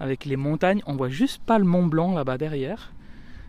[0.00, 0.82] avec les montagnes.
[0.86, 2.92] On voit juste pas le Mont Blanc là-bas derrière.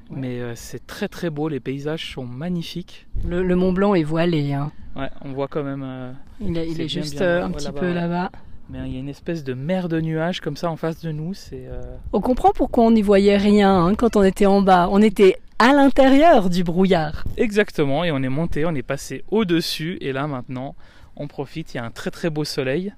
[0.09, 0.17] Ouais.
[0.19, 3.07] Mais euh, c'est très très beau, les paysages sont magnifiques.
[3.25, 4.53] le, le Mont Blanc est voilé.
[4.53, 4.71] Hein.
[4.95, 5.83] Ouais, on voit quand même.
[5.83, 8.29] euh, Il, est, il C'est est bien, juste bien euh, un petit peu là-bas.
[8.69, 11.11] Mais il y a une espèce de mer de nuages comme ça en face de
[11.11, 11.33] nous.
[11.33, 11.65] C'est.
[11.67, 11.81] euh,
[12.13, 14.89] On comprend pourquoi on n'y voyait rien hein, quand on était en bas.
[14.91, 17.23] On était à l'intérieur du brouillard.
[17.37, 18.03] Exactement.
[18.03, 19.97] Et on est monté, on est passé au-dessus.
[20.01, 20.75] Et là maintenant,
[21.15, 21.73] on profite.
[21.73, 22.93] Il y a un très très beau soleil.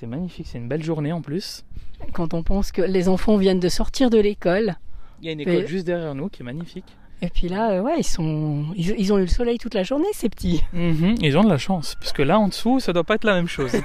[0.00, 0.46] C'est magnifique.
[0.50, 1.64] C'est une belle journée en plus.
[2.12, 4.74] Quand on pense que les enfants viennent de sortir de l'école.
[5.22, 6.84] Il y a une école Mais- juste derrière nous qui est magnifique.
[7.22, 9.82] Et puis là, euh, ouais, ils sont, ils, ils ont eu le soleil toute la
[9.84, 10.62] journée, ces petits.
[10.74, 11.94] Mhm, Ils ont de la chance.
[11.98, 13.72] Parce que là en dessous, ça doit pas être la même chose.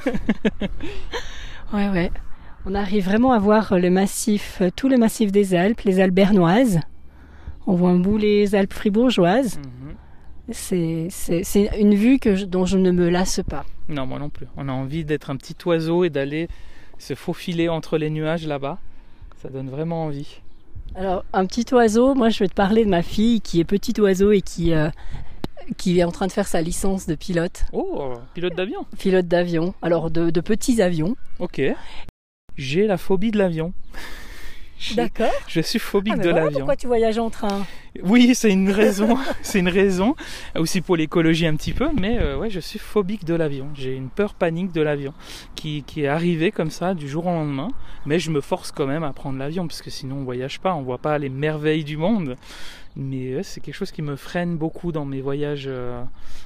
[1.74, 2.12] Ouais, ouais.
[2.66, 6.14] On arrive vraiment à voir le massif, euh, tout le massif des Alpes, les Alpes
[6.16, 6.80] bernoises.
[7.70, 9.58] On voit un bout les Alpes fribourgeoises.
[9.60, 9.96] Mhm.
[10.52, 11.10] C'est,
[11.80, 13.64] une vue que je- dont je ne me lasse pas.
[13.88, 14.48] Non, moi non plus.
[14.58, 16.48] On a envie d'être un petit oiseau et d'aller
[16.98, 18.80] se faufiler entre les nuages là-bas.
[19.44, 20.42] Ça donne vraiment envie.
[20.96, 23.94] Alors, un petit oiseau, moi je vais te parler de ma fille qui est petit
[24.02, 24.90] oiseau et qui, euh,
[25.78, 28.88] qui est en train de faire sa licence de pilote, Oh, pilote d'avion.
[28.98, 31.16] pilote d'avion, alors de, de petits avions.
[31.38, 31.62] Ok.
[32.58, 33.74] J'ai la phobie de l'avion.
[34.96, 35.32] D'accord.
[35.48, 36.60] Je suis phobique Ah, de voilà l'avion.
[36.60, 37.66] pourquoi tu voyages en train?
[38.04, 39.18] Oui, c'est une raison.
[39.42, 40.16] c'est une raison.
[40.56, 43.68] Aussi pour l'écologie un petit peu, mais euh, ouais, je suis phobique de l'avion.
[43.76, 45.14] J'ai une peur panique de l'avion
[45.56, 47.70] qui, qui est arrivée comme ça du jour au lendemain.
[48.06, 50.74] Mais je me force quand même à prendre l'avion parce que sinon on voyage pas,
[50.74, 52.38] on voit pas les merveilles du monde.
[52.96, 56.04] Mais c'est quelque chose qui me freine beaucoup dans mes voyages euh,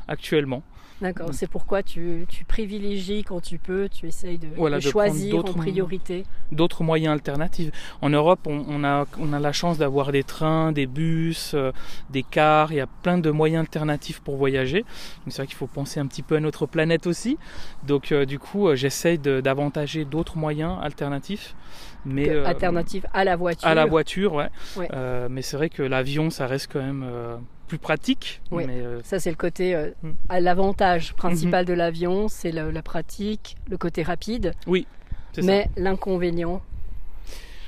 [0.08, 0.62] actuellement.
[1.02, 4.84] D'accord, Donc- c'est pourquoi tu, tu privilégies quand tu peux, tu essayes de, Voilà, de
[4.86, 6.24] de prendre choisir en d'autres priorité.
[6.52, 7.72] d'autres moyens alternatifs.
[8.02, 11.72] En Europe, on, on a, on a la chance d'avoir des trains, des bus, euh,
[12.10, 14.86] des cars, il y a plein de moyens alternatifs pour voyager.
[15.28, 17.38] C'est vrai qu'il faut penser un petit peu à notre planète aussi.
[17.86, 21.56] Donc euh, du coup, euh, j'essaye d'avantager d'autres moyens alternatifs.
[22.06, 23.68] Mais, euh, Alternative à la voiture.
[23.68, 24.50] à la voiture, ouais.
[24.76, 24.88] Ouais.
[24.94, 27.38] Euh, mais c'est vrai que l'avion, ça reste quand même euh,
[27.68, 28.42] plus pratique.
[28.52, 30.12] Mais, euh, Ça, c'est le côté, euh, Mm.
[30.40, 31.16] l'avantage Mhm.
[31.18, 34.54] principal de l'avion, c'est la pratique, le côté rapide.
[35.34, 35.48] c'est ça.
[35.48, 36.62] Mais l'inconvénient,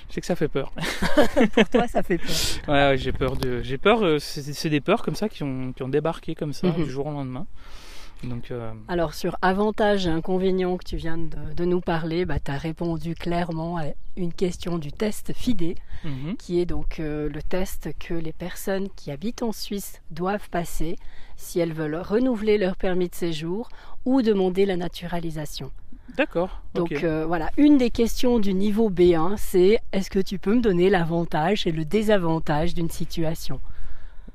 [0.10, 0.72] sais que ça fait peur.
[1.54, 2.30] pour toi, ça fait peur.
[2.68, 4.00] Ouais, ouais, j'ai peur de, j'ai peur.
[4.22, 6.84] c'est c'est des peurs comme ça qui ont, qui ont débarqué comme ça Mhm.
[6.86, 7.46] du jour au lendemain.
[8.24, 12.40] Donc euh, Alors, sur avantages et inconvénients que tu viens de, de nous parler, bah,
[12.40, 13.86] tu as répondu clairement à
[14.18, 16.36] une question du test FIDE, mhm.
[16.38, 20.96] qui est donc euh, le test que les personnes qui habitent en Suisse doivent passer
[21.36, 23.70] si elles veulent renouveler leur permis de séjour
[24.06, 25.72] ou demander la naturalisation.
[26.16, 26.62] D'accord.
[26.74, 30.62] Donc euh, voilà, une des questions du niveau B1, c'est est-ce que tu peux me
[30.62, 33.60] donner l'avantage et le désavantage d'une situation?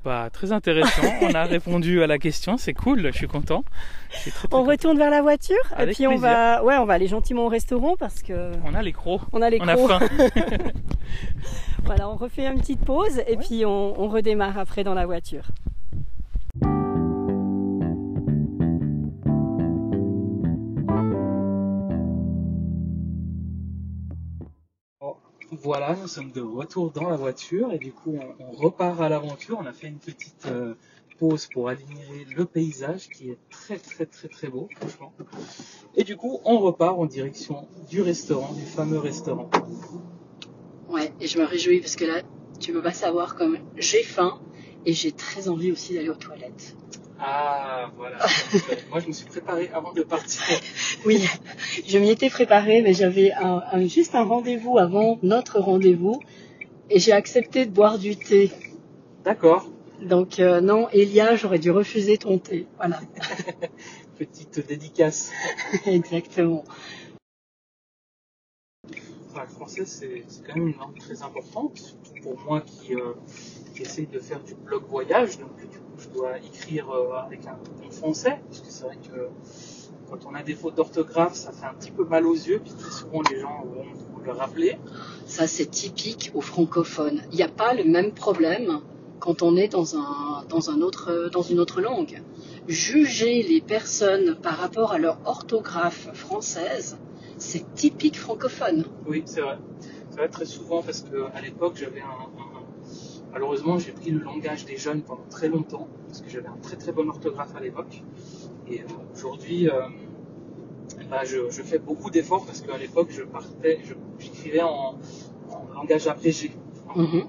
[0.03, 1.01] Bah, très intéressant.
[1.21, 2.57] On a répondu à la question.
[2.57, 3.05] C'est cool.
[3.11, 3.63] Je suis content.
[4.11, 4.69] Très, très On content.
[4.71, 7.95] retourne vers la voiture et puis on va, ouais, on va aller gentiment au restaurant
[7.97, 9.21] parce que On a les crocs.
[9.31, 9.89] on a les On a crocs.
[9.89, 10.09] faim.
[11.85, 13.43] Voilà, on refait une petite pause et Ouais.
[13.45, 15.43] puis on, on redémarre après dans la voiture.
[25.51, 29.59] Voilà, nous sommes de retour dans la voiture et du coup on, repart à l'aventure.
[29.61, 30.75] On a fait une petite euh,
[31.19, 35.13] pause pour admirer le paysage qui est très très très très beau franchement.
[35.95, 39.49] Et du coup on repart en direction du restaurant, du fameux restaurant.
[40.87, 42.21] Ouais, et je me réjouis parce que là,
[42.59, 44.39] tu peux pas savoir comme j'ai faim
[44.85, 46.77] et j'ai très envie aussi d'aller aux toilettes.
[47.23, 48.17] Ah voilà.
[48.89, 50.41] Moi je me suis préparé avant de partir.
[51.05, 51.23] Oui,
[51.87, 56.19] je m'y étais préparée, mais j'avais un, un- juste un rendez-vous avant notre rendez-vous
[56.89, 58.51] et j'ai accepté de boire du thé.
[59.23, 59.67] D'accord.
[60.01, 62.67] Donc euh, non, Elia, j'aurais dû refuser ton thé.
[62.77, 62.99] Voilà,
[64.17, 65.31] Petite dédicace.
[65.85, 66.63] exactement.
[69.29, 73.13] Enfin, le français, c'est quand même une langue très importante, surtout pour moi qui, euh,
[73.73, 75.39] qui essaye de faire du blog voyage.
[75.39, 78.97] Donc, du coup, je dois écrire euh, avec un ton français, parce que c'est vrai
[78.97, 79.27] que
[80.09, 82.73] quand on a des fautes d'orthographe, ça fait un petit peu mal aux yeux, puis
[82.73, 83.85] très souvent les gens vont
[84.23, 84.77] le rappeler.
[85.25, 87.21] Ça, c'est typique aux francophones.
[87.31, 88.81] Il n'y a pas le même problème
[89.19, 92.21] quand on est dans, un, dans, un autre, dans une autre langue.
[92.67, 96.97] Juger les personnes par rapport à leur orthographe française,
[97.37, 98.85] c'est typique francophone.
[99.07, 99.57] Oui, c'est vrai.
[100.09, 102.50] C'est vrai très souvent parce que à l'époque, j'avais un, un-
[103.31, 106.75] Malheureusement, j'ai pris le langage des jeunes pendant très longtemps, parce que j'avais un très
[106.75, 108.03] très bon orthographe à l'époque.
[108.67, 109.83] Et euh, aujourd'hui, euh,
[111.09, 113.79] bah, je, je fais beaucoup d'efforts parce qu'à l'époque, je partais,
[114.19, 114.99] j'écrivais en,
[115.49, 116.51] en langage abrégé.
[116.95, 117.23] Mhm.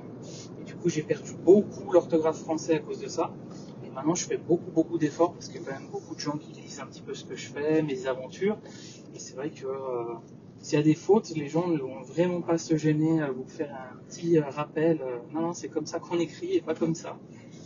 [0.61, 3.33] Et du coup, j'ai perdu beaucoup l'orthographe français à cause de ça.
[3.85, 6.21] Et maintenant, je fais beaucoup, beaucoup d'efforts parce qu'il y a quand même beaucoup de
[6.21, 8.59] gens qui lisent un petit peu ce que je fais, mes aventures.
[9.15, 10.15] Et c'est vrai que euh,
[10.63, 13.45] s'il y a des fautes, les gens ne vont vraiment pas se gêner à vous
[13.47, 15.01] faire un petit euh, rappel.
[15.03, 17.19] euh, non, non, c'est comme ça qu'on écrit et pas comme ça.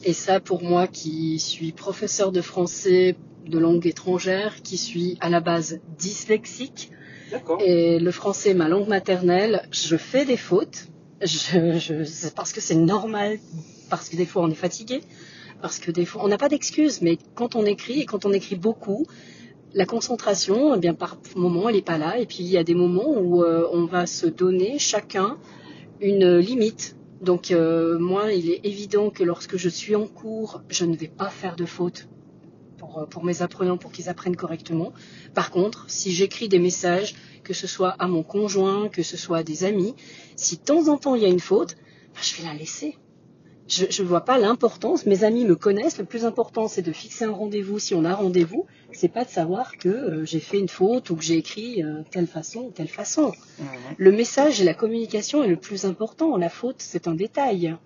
[0.03, 5.29] Et ça, pour moi qui suis professeur de français de langue étrangère, qui suis à
[5.31, 6.91] la base dyslexique.
[7.61, 9.69] Et le français est ma langue maternelle.
[9.73, 10.87] Je fais des fautes.
[11.23, 13.39] Je, je, c'est parce que c'est normal,
[13.91, 15.01] parce que des fois on est fatigué,
[15.63, 17.03] parce que des fois on n'a pas d'excuses.
[17.03, 19.07] Mais quand on écrit et quand on écrit beaucoup,
[19.77, 22.19] la concentration, eh bien par moment, elle n'est pas là.
[22.19, 25.37] Et puis il y a des moments où euh, on va se donner chacun
[26.01, 26.97] une limite.
[27.21, 31.09] Donc euh, moi, il est évident que lorsque je suis en cours, je ne vais
[31.09, 32.09] pas faire de fautes
[32.79, 34.95] pour, euh, pour mes apprenants, pour qu'ils apprennent correctement.
[35.35, 39.39] Par contre, si j'écris des messages, que ce soit à mon conjoint, que ce soit
[39.39, 39.95] à des amis,
[40.37, 41.77] si de temps en temps il y a une faute,
[42.15, 42.97] ben, je vais la laisser.
[43.69, 45.07] Je ne vois pas l'importance.
[45.07, 45.99] Mes amis me connaissent.
[45.99, 47.79] Le plus important, c'est de fixer un rendez-vous.
[47.79, 51.17] Si on a rendez-vous, c'est pas de savoir que euh, j'ai fait une faute ou
[51.17, 53.33] que j'ai écrit euh, telle façon ou telle façon.
[53.59, 53.67] Mhm.
[53.97, 56.37] Le message et la communication est le plus important.
[56.37, 57.77] La faute, c'est un détail.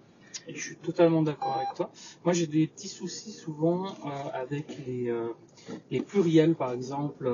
[0.46, 1.90] Et je suis totalement d'accord avec toi.
[2.24, 5.14] Moi, j'ai des petits soucis souvent euh, avec les,
[5.90, 7.26] les pluriels, par exemple.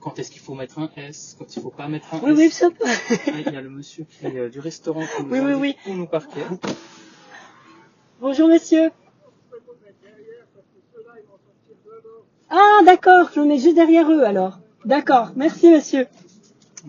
[0.00, 2.38] Quand est-ce qu'il faut mettre un S, quand il faut pas mettre un Oui, S.
[2.38, 2.84] oui, ça peut.
[2.86, 5.52] Ah, Il y a le monsieur qui est euh, du restaurant qui nous Oui, oui,
[5.54, 5.76] oui.
[5.86, 6.40] où nous parquer.
[8.20, 8.90] Bonjour, monsieur.
[12.50, 13.30] Ah, d'accord.
[13.34, 14.58] Je me mets juste derrière eux, alors.
[14.84, 15.32] D'accord.
[15.36, 16.06] Merci, monsieur.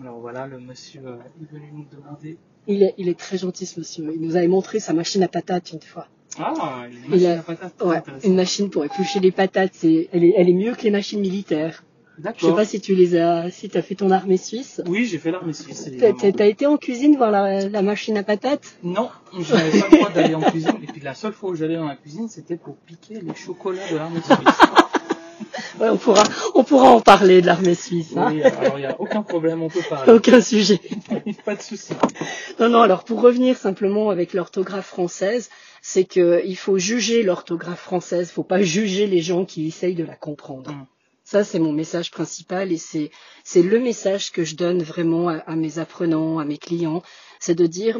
[0.00, 2.38] Alors voilà, le monsieur euh, est venu nous demander.
[2.66, 4.10] Il est, il est très gentil, ce monsieur.
[4.14, 6.08] Il nous avait montré sa machine à patates une fois.
[6.38, 7.82] Ah, une Il machine a- à patates.
[7.82, 9.72] Ouais, une machine pour éplucher les patates.
[9.74, 11.84] C'est, elle est, elle est mieux que les machines militaires.
[12.18, 14.82] Je sais pas si tu les as, si t'as fait ton armée suisse.
[14.86, 15.90] Oui, j'ai fait l'armée suisse.
[15.98, 18.76] T'as, été en cuisine voir la, la machine à patates?
[18.82, 20.78] Non, je n'avais pas le droit d'aller en cuisine.
[20.82, 23.90] Et puis la seule fois où j'allais dans la cuisine, c'était pour piquer les chocolats
[23.90, 24.38] de l'armée suisse.
[25.80, 26.22] Ouais, on pourra,
[26.54, 28.12] on pourra en parler de l'armée suisse.
[28.16, 30.12] Hein Oui, alors il n'y a aucun problème, on peut parler.
[30.12, 30.80] Aucun sujet.
[31.44, 31.94] pas de souci.
[32.60, 37.80] Non, non, alors pour revenir simplement avec l'orthographe française, c'est que il faut juger l'orthographe
[37.80, 40.70] française, faut pas juger les gens qui essayent de la comprendre.
[40.70, 40.86] Mm.
[41.32, 43.10] Ça, c'est mon message principal et c'est,
[43.56, 47.02] le message que je donne vraiment à, mes apprenants, à mes clients,
[47.40, 47.98] c'est de dire,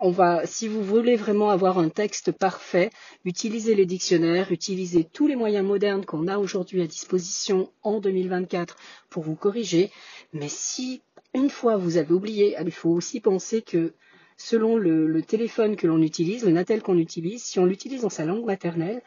[0.00, 2.90] on va, si vous voulez vraiment avoir un texte parfait,
[3.24, 8.76] utilisez les dictionnaires, utilisez tous les moyens modernes qu'on a aujourd'hui à disposition en 2024
[9.10, 9.92] pour vous corriger.
[10.32, 11.02] Mais si
[11.34, 13.94] une fois vous avez oublié, il faut aussi penser que
[14.36, 18.10] selon le, le téléphone que l'on utilise, le Natel qu'on utilise, si on l'utilise dans
[18.10, 19.02] sa langue maternelle,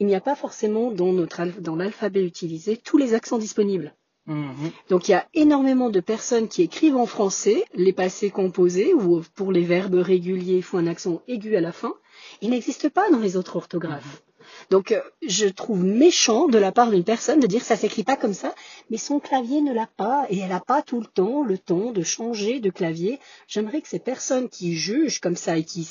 [0.00, 3.94] il n'y a pas forcément dans, notre, dans l'alphabet utilisé tous les accents disponibles.
[4.26, 4.70] Mhm.
[4.90, 9.22] Donc il y a énormément de personnes qui écrivent en français les passés composés ou
[9.34, 11.94] pour les verbes réguliers, il faut un accent aigu à la fin.
[12.42, 14.22] Il n'existe pas dans les autres orthographes.
[14.70, 18.16] Donc euh, je trouve méchant de la part d'une personne de dire ça s'écrit pas
[18.16, 18.54] comme ça,
[18.90, 21.92] mais son clavier ne l'a pas et elle n'a pas tout le temps le temps
[21.92, 23.18] de changer de clavier.
[23.46, 25.88] J'aimerais que ces personnes qui jugent comme ça et qui,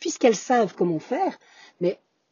[0.00, 1.38] puisqu'elles savent comment faire,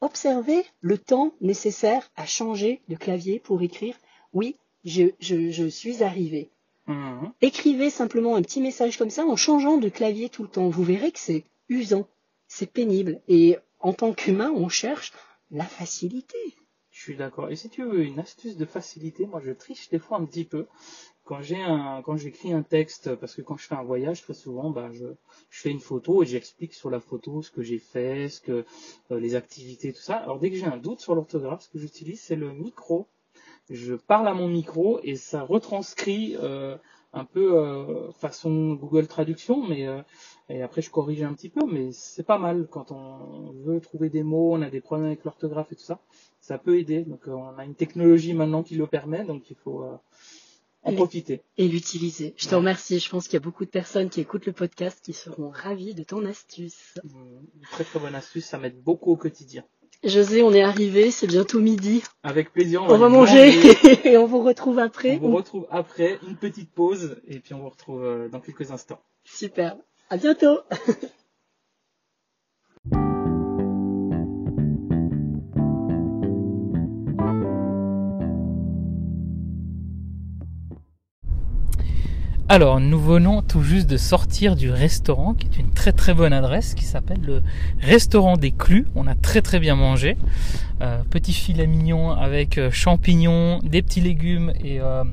[0.01, 3.97] mais observer le temps nécessaire à changer de clavier pour écrire.
[4.33, 6.51] Oui, je, je, je suis arrivé.
[6.87, 7.33] Mhm.
[7.41, 10.69] Écrivez simplement un petit message comme ça en changeant de clavier tout le temps.
[10.69, 12.07] Vous verrez que c'est usant,
[12.47, 13.21] c'est pénible.
[13.29, 15.13] Et en tant qu'humain, on cherche
[15.51, 16.39] la facilité.
[16.91, 17.51] Je suis d'accord.
[17.51, 20.45] Et si tu veux une astuce de facilité, moi je triche des fois un petit
[20.45, 20.67] peu.
[21.27, 24.33] Quand j'ai un, quand j'écris un texte, parce que quand je fais un voyage, très
[24.33, 25.07] souvent, bah, je,
[25.51, 28.65] je fais une photo et j'explique sur la photo ce que j'ai fait, ce que,
[29.11, 30.15] euh, les activités, tout ça.
[30.19, 33.09] Alors dès que j'ai un doute sur l'orthographe, ce que j'utilise, c'est le micro.
[33.71, 36.77] Je parle à mon micro et ça retranscrit euh,
[37.13, 40.03] un peu euh, façon Google Traduction, mais euh,
[40.49, 44.11] et après je corrige un petit peu, mais c'est pas mal quand on veut trouver
[44.11, 45.99] des mots, on a des problèmes avec l'orthographe et tout ça
[46.47, 47.03] ça peut aider.
[47.03, 49.97] Donc euh, on a une technologie maintenant qui le permet, donc il faut euh,
[50.87, 51.43] en profiter.
[51.59, 52.35] Et l'utiliser.
[52.37, 52.57] Je te Ouais.
[52.57, 52.99] remercie.
[53.01, 55.95] Je pense qu'il y a beaucoup de personnes qui écoutent le podcast qui seront ravies
[55.95, 56.95] de ton astuce.
[57.05, 59.65] Une très très bonne astuce, ça m'aide beaucoup au quotidien.
[60.05, 61.11] José, on est arrivé.
[61.11, 62.03] C'est bientôt midi.
[62.23, 63.51] Avec plaisir, On va aller manger
[64.09, 65.19] et on vous retrouve après.
[65.23, 68.71] On vous retrouve après une petite pause et puis on vous retrouve euh, dans quelques
[68.71, 69.01] instants.
[69.25, 69.77] Super.
[70.11, 70.59] À bientôt.
[82.57, 86.33] Alors, nous venons tout juste de sortir du restaurant, qui est une très très bonne
[86.33, 87.43] adresse, qui s'appelle le
[87.83, 88.87] Restaurant des Clus.
[88.95, 90.17] On a très très bien mangé.
[90.81, 95.05] Euh, petit filet mignon avec euh, champignons, des petits légumes et euh,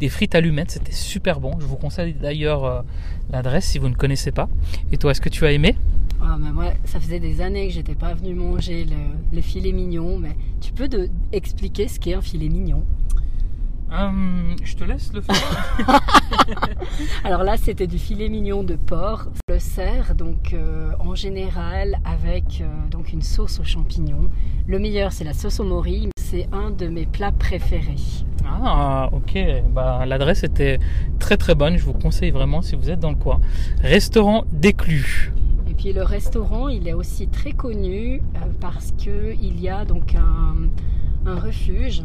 [0.00, 0.70] des frites allumettes.
[0.70, 1.60] C'était super bon.
[1.60, 2.82] Je vous conseille d'ailleurs
[3.30, 4.48] l'adresse si vous ne connaissez pas.
[4.90, 5.76] Et toi, est-ce que tu as aimé?
[6.22, 10.18] Ah, moi, ça faisait des années que j'étais pas venue manger le, le filet mignon,
[10.18, 10.88] mais tu peux
[11.30, 12.86] expliquer ce qu'est un filet mignon?
[13.92, 15.76] Hum, Je te laisse le faire.
[17.24, 19.28] Alors là, c'était du filet mignon de porc.
[19.48, 24.28] Je le sert donc euh, en général avec euh, donc une sauce aux champignons.
[24.66, 26.08] Le meilleur, c'est la sauce au mori.
[26.18, 27.94] C'est un de mes plats préférés.
[28.44, 29.38] Ah, ok.
[29.72, 30.78] Bah, l'adresse était
[31.20, 31.76] très très bonne.
[31.76, 33.40] Je vous conseille vraiment si vous êtes dans le coin.
[33.82, 35.32] Restaurant Déclus.
[35.70, 39.84] Et puis le restaurant, il est aussi très connu euh, parce que il y a
[39.84, 40.56] donc un,
[41.30, 42.02] un refuge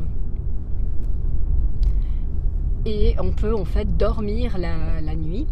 [2.86, 5.47] et on peut en fait dormir la, nuit.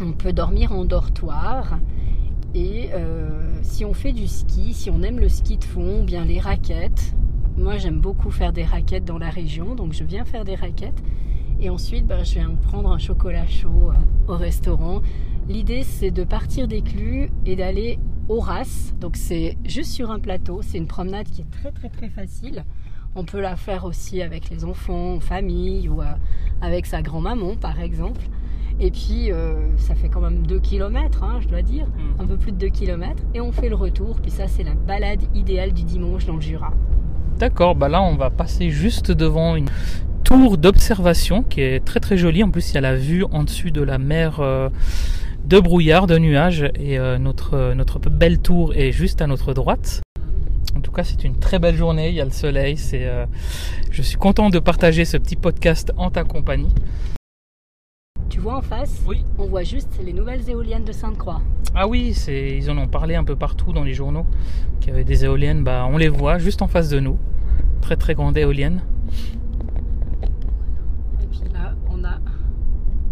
[0.00, 1.78] On peut dormir en dortoir.
[2.54, 3.28] Et euh,
[3.62, 7.14] si on fait du ski, si on aime le ski de fond, bien les raquettes.
[7.56, 11.02] Moi, j'aime beaucoup faire des raquettes dans la région, donc je viens faire des raquettes.
[11.60, 15.02] Et ensuite, bah, je viens prendre un chocolat chaud euh, au restaurant.
[15.48, 18.92] L'idée, c'est de partir d'Éclus et d'aller au Ras.
[19.00, 20.62] Donc, c'est juste sur un plateau.
[20.62, 22.64] C'est une promenade qui est très, très, très facile.
[23.16, 26.06] On peut la faire aussi avec les enfants, en famille ou euh,
[26.60, 28.20] avec sa grand-maman, par exemple.
[28.80, 32.20] Et puis, euh, ça fait quand même 2 km, hein, je dois dire, Mm.
[32.22, 33.22] un peu plus de 2 km.
[33.32, 34.16] Et on fait le retour.
[34.20, 36.72] Puis ça, c'est la balade idéale du dimanche dans le Jura.
[37.38, 39.66] D'accord, bah là on va passer juste devant une
[40.22, 42.44] tour d'observation qui est très très jolie.
[42.44, 44.68] En plus il y a la vue en dessus de la mer euh,
[45.44, 50.03] de brouillard, de nuages et euh, notre, notre belle tour est juste à notre droite.
[50.94, 53.26] En tout cas c'est une très belle journée, il y a le soleil, c'est, euh,
[53.90, 56.72] je suis content de partager ce petit podcast en ta compagnie.
[58.28, 59.24] Tu vois en face Oui.
[59.36, 61.42] On voit juste les nouvelles éoliennes de Sainte-Croix.
[61.74, 64.24] Ah oui, c'est, ils en ont parlé un peu partout dans les journaux,
[64.78, 67.18] qu'il y avait des éoliennes, bah on les voit juste en face de nous.
[67.80, 68.84] Très très grande éolienne.
[71.20, 72.20] Et puis là, on, a,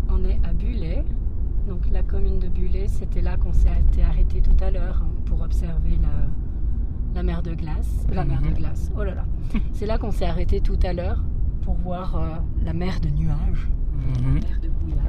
[0.08, 1.02] on est à Bullet.
[1.66, 3.70] Donc la commune de Bullet, c'était là qu'on s'est
[4.08, 6.28] arrêté tout à l'heure hein, pour observer la,
[7.14, 8.06] la mer de glace.
[8.12, 8.54] La mer de Mhm.
[8.54, 9.24] glace, oh là là.
[9.72, 11.22] C'est là qu'on s'est arrêté tout à l'heure
[11.62, 12.28] pour voir euh,
[12.64, 14.24] la mer de nuages, Mhm.
[14.24, 15.06] la mer de brouillard.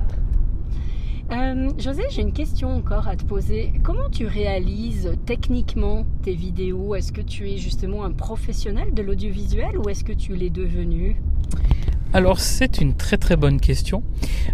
[1.32, 3.74] Euh, José, j'ai une question encore à te poser.
[3.82, 6.96] Comment tu réalises techniquement tes vidéos?
[6.96, 11.22] Est-ce que tu es justement un professionnel de l'audiovisuel ou est-ce que tu l'es devenu?
[12.16, 14.04] Alors c'est une très très bonne question.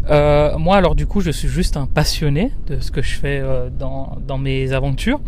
[0.10, 3.41] Euh, moi alors du coup je suis juste un passionné de ce que je fais
[3.41, 5.20] euh, dans, dans mes aventures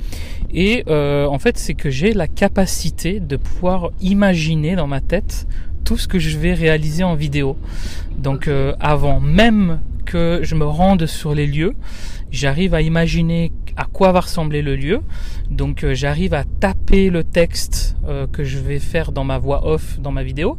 [0.54, 5.46] et euh, en fait c'est que j'ai la capacité de pouvoir imaginer dans ma tête
[5.84, 7.58] tout ce que je vais réaliser en vidéo.
[8.18, 11.74] Donc avant même que je me rende sur les lieux,
[12.32, 15.02] j'arrive à imaginer à quoi va ressembler le lieu.
[15.50, 17.98] Donc j'arrive à taper le texte
[18.32, 20.58] que je vais faire dans ma voix off dans ma vidéo.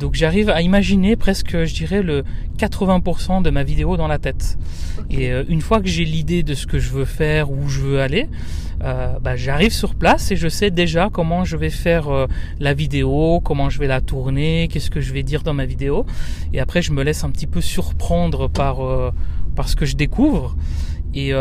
[0.00, 2.24] Donc j'arrive à imaginer presque, je dirais, le
[2.58, 4.56] 80% de ma vidéo dans la tête.
[5.10, 7.80] Et euh, une fois que j'ai l'idée de ce que je veux faire, où je
[7.80, 8.26] veux aller,
[8.82, 12.26] euh, bah, j'arrive sur place et je sais déjà comment je vais faire euh,
[12.60, 16.06] la vidéo, comment je vais la tourner, qu'est-ce que je vais dire dans ma vidéo.
[16.54, 18.78] Et après, je me laisse un petit peu surprendre par,
[19.54, 20.56] par ce que je découvre.
[21.12, 21.32] Et,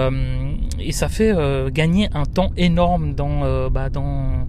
[0.80, 1.32] et ça fait
[1.72, 4.48] gagner un temps énorme dans, bah, dans,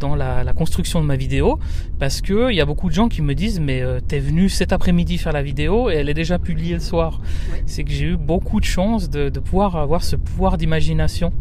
[0.00, 1.60] dans la, la construction de ma vidéo
[1.98, 4.48] parce que il y a beaucoup de gens qui me disent mais euh, t'es venu
[4.48, 7.20] cet après-midi faire la vidéo et elle est déjà publiée le soir.
[7.52, 7.62] Ouais.
[7.66, 11.32] C'est que j'ai eu beaucoup de chance de, de pouvoir avoir ce pouvoir d'imagination,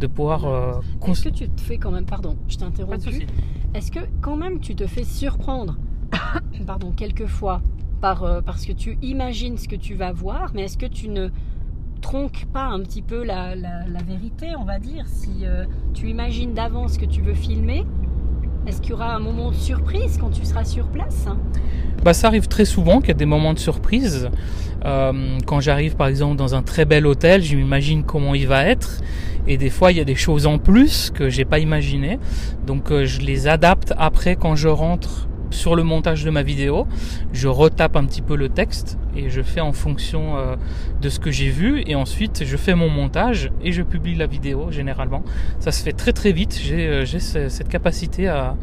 [0.00, 0.72] de pouvoir euh,
[1.06, 3.04] Est-ce que tu te fais quand même, pardon, je t'interromps.
[3.04, 3.26] souci.
[3.74, 5.76] Est-ce que quand même tu te fais surprendre,
[6.66, 7.60] pardon, quelquefois,
[8.00, 11.08] par, euh, parce que tu imagines ce que tu vas voir, mais est-ce que tu
[11.08, 11.28] ne
[12.00, 16.54] tronques pas un petit peu la, la- vérité, on va dire Si euh, tu imagines
[16.54, 17.84] d'avance ce que tu veux filmer,
[18.66, 21.26] est-ce qu'il y aura un moment de surprise quand tu seras sur place
[22.04, 24.28] Bah, ça arrive très souvent qu'il y a des moments de surprise.
[24.84, 28.64] Euh, quand j'arrive par exemple dans un très bel hôtel, je m'imagine comment il va
[28.64, 29.00] être.
[29.46, 32.18] Et des fois, il y a des choses en plus que j'ai pas imaginé.
[32.66, 36.86] Donc, euh, je les adapte après quand je rentre sur le montage de ma vidéo.
[37.32, 40.56] Je retape un petit peu le texte et je fais en fonction euh,
[41.00, 41.82] de ce que j'ai vu.
[41.86, 45.22] Et ensuite, je fais mon montage et je publie la vidéo généralement.
[45.60, 46.58] Ça se fait très très vite.
[46.62, 48.56] J'ai euh, cette capacité à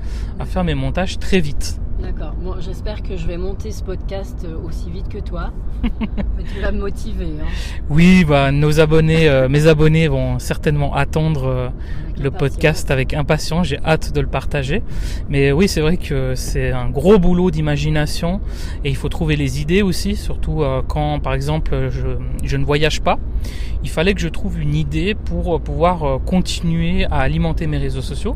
[0.46, 1.80] faire mes montages très vite.
[2.06, 2.34] D'accord.
[2.40, 5.52] Bon, j'espère que je vais monter ce podcast euh, aussi vite que toi.
[5.84, 7.26] mais tu vas me motiver.
[7.42, 7.46] hein,
[7.90, 11.70] Oui, bah, nos abonnés, euh, mes abonnés vont certainement attendre euh,
[12.20, 12.38] le impatience.
[12.38, 13.68] podcast avec impatience.
[13.68, 14.84] J'ai hâte de le partager.
[15.30, 18.40] Mais oui, c'est vrai que c'est un gros boulot d'imagination
[18.84, 22.66] et il faut trouver les idées aussi, surtout euh, quand, par exemple, je, je ne
[22.66, 23.18] voyage pas.
[23.84, 28.36] Il fallait que je trouve une idée pour pouvoir continuer à alimenter mes réseaux sociaux.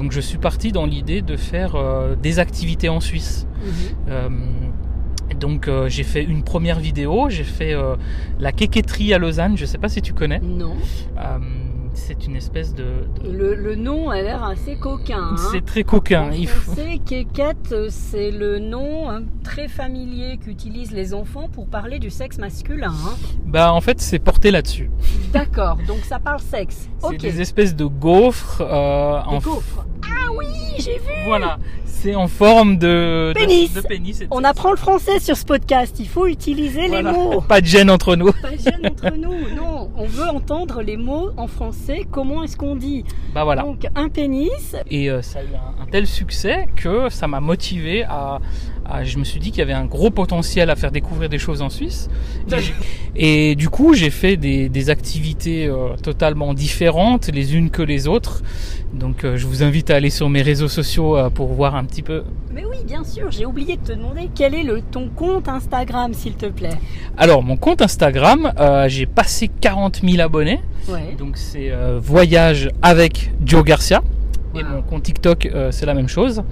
[0.00, 3.46] Donc je suis parti dans l'idée de faire euh, des activités en Suisse.
[3.62, 3.72] Mhm.
[4.08, 4.28] Euh,
[5.38, 7.74] donc euh, j'ai fait une première vidéo, j'ai fait
[8.38, 10.40] la quéquetterie à Lausanne, je sais pas si tu connais.
[10.40, 10.74] Non.
[11.92, 12.84] C'est une espèce de...
[13.22, 15.30] de- Le, le nom a l'air assez coquin.
[15.32, 15.36] hein.
[15.52, 16.30] C'est très coquin.
[16.32, 16.72] Il faut...
[17.04, 22.38] kékette, euh, c'est le nom hein, très familier qu'utilisent les enfants pour parler du sexe
[22.38, 22.92] masculin.
[22.92, 23.14] hein.
[23.46, 24.90] Bah en fait c'est porté là-dessus.
[25.32, 26.88] D'accord, donc ça parle sexe.
[27.00, 27.16] C'est Ok.
[27.18, 28.60] des espèces de gaufres.
[28.60, 29.38] euh, Des en...
[29.40, 29.84] gaufres.
[30.04, 30.46] Ah, oui,
[30.78, 33.72] j'ai vu Voilà, c'est en forme de Pénis.
[33.74, 37.12] de, de de On apprend le français sur ce podcast, il faut utiliser Voilà.
[37.12, 37.40] les mots.
[37.42, 38.32] Pas de gêne entre nous.
[38.32, 39.90] Pas jeune entre nous, non.
[39.96, 41.79] On veut entendre les mots en français,
[42.10, 43.04] comment est-ce qu'on dit
[43.34, 43.62] Bah voilà.
[43.62, 47.40] Donc un pénis, Et euh, ça a eu un, un tel succès que ça m'a
[47.40, 48.38] motivé à,
[48.90, 51.38] à- Je me suis dit qu'il y avait un gros potentiel à faire découvrir des
[51.38, 52.08] choses en Suisse.
[53.16, 58.06] Et, du coup, j'ai fait des, des activités euh, totalement différentes les unes que les
[58.08, 58.42] autres.
[58.92, 61.84] Donc, euh, je vous invite à aller sur mes réseaux sociaux euh, pour voir un
[61.84, 62.22] petit peu.
[62.52, 66.12] Mais oui, bien sûr, j'ai oublié de te demander quel est le, ton compte Instagram,
[66.14, 66.70] s'il te plaît?
[67.16, 68.52] Alors, mon compte Instagram,
[68.88, 70.60] j'ai passé 40 000 abonnés.
[70.88, 71.14] Ouais.
[71.18, 71.70] Donc, c'est
[72.00, 74.02] Voyage avec Joe Garcia.
[74.54, 76.42] Et mon compte TikTok, euh, c'est la même chose.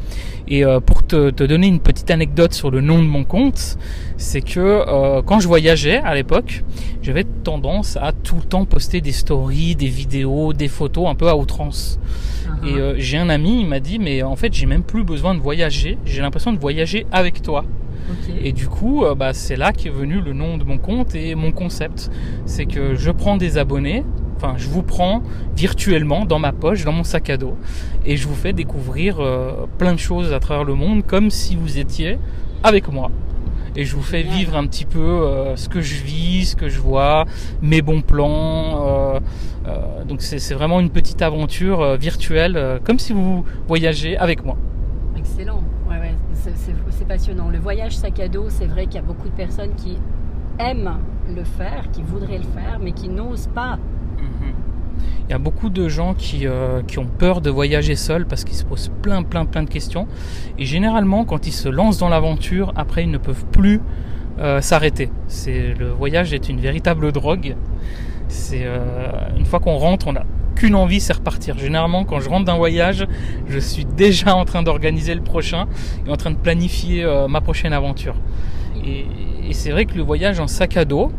[0.47, 3.77] Et euh, pour te, te donner une petite anecdote sur le nom de mon compte,
[4.17, 6.63] c'est que euh, quand je voyageais à l'époque,
[7.03, 11.29] j'avais tendance à tout le temps poster des stories, des vidéos, des photos un peu
[11.29, 11.99] à outrance.
[12.47, 12.69] Uh-huh.
[12.69, 15.35] Et euh, j'ai un ami, il m'a dit, mais en fait, j'ai même plus besoin
[15.35, 15.99] de voyager.
[16.05, 17.65] J'ai l'impression de voyager avec toi.
[18.43, 21.53] Et du coup, bah, c'est là qu'est venu le nom de mon compte et mon
[21.53, 22.11] concept.
[22.47, 24.03] C'est que je prends des abonnés,
[24.41, 25.21] enfin je vous prends
[25.57, 27.57] virtuellement dans ma poche, dans mon sac à dos,
[28.07, 31.57] et je vous fais découvrir euh, plein de choses à travers le monde comme si
[31.57, 32.19] vous étiez
[32.63, 33.11] avec moi.
[33.77, 36.69] Et je vous fais vivre un petit peu euh, ce que je vis, ce que
[36.69, 37.27] je vois,
[37.63, 38.85] mes bons plans.
[38.87, 39.21] euh,
[40.07, 44.57] donc c'est vraiment une petite aventure virtuelle, comme si vous voyagez avec moi.
[45.17, 45.63] Excellent.
[45.89, 46.15] Ouais, ouais,
[46.91, 47.51] c'est passionnant.
[47.51, 49.99] Le voyage sac à dos, c'est vrai qu'il y a beaucoup de personnes qui
[50.59, 50.97] aiment
[51.35, 53.79] le faire, qui voudraient le faire, mais qui n'osent pas.
[55.29, 58.45] Il y a beaucoup de gens qui, euh, qui ont peur de voyager seuls parce
[58.45, 60.07] qu'ils se posent plein plein plein de questions.
[60.59, 63.83] Et généralement, quand ils se lancent dans l'aventure, après ils ne peuvent plus
[64.41, 65.11] euh, s'arrêter.
[65.27, 67.57] C'est le voyage est une véritable drogue.
[68.29, 71.59] C'est euh, une fois qu'on rentre, on n'a qu'une envie, c'est repartir.
[71.59, 73.07] Généralement, quand je rentre d'un voyage,
[73.49, 75.67] je suis déjà en train d'organiser le prochain
[76.07, 78.15] et en train de planifier euh, ma prochaine aventure.
[78.85, 79.07] Et,
[79.49, 81.11] et c'est vrai que le voyage en sac à dos,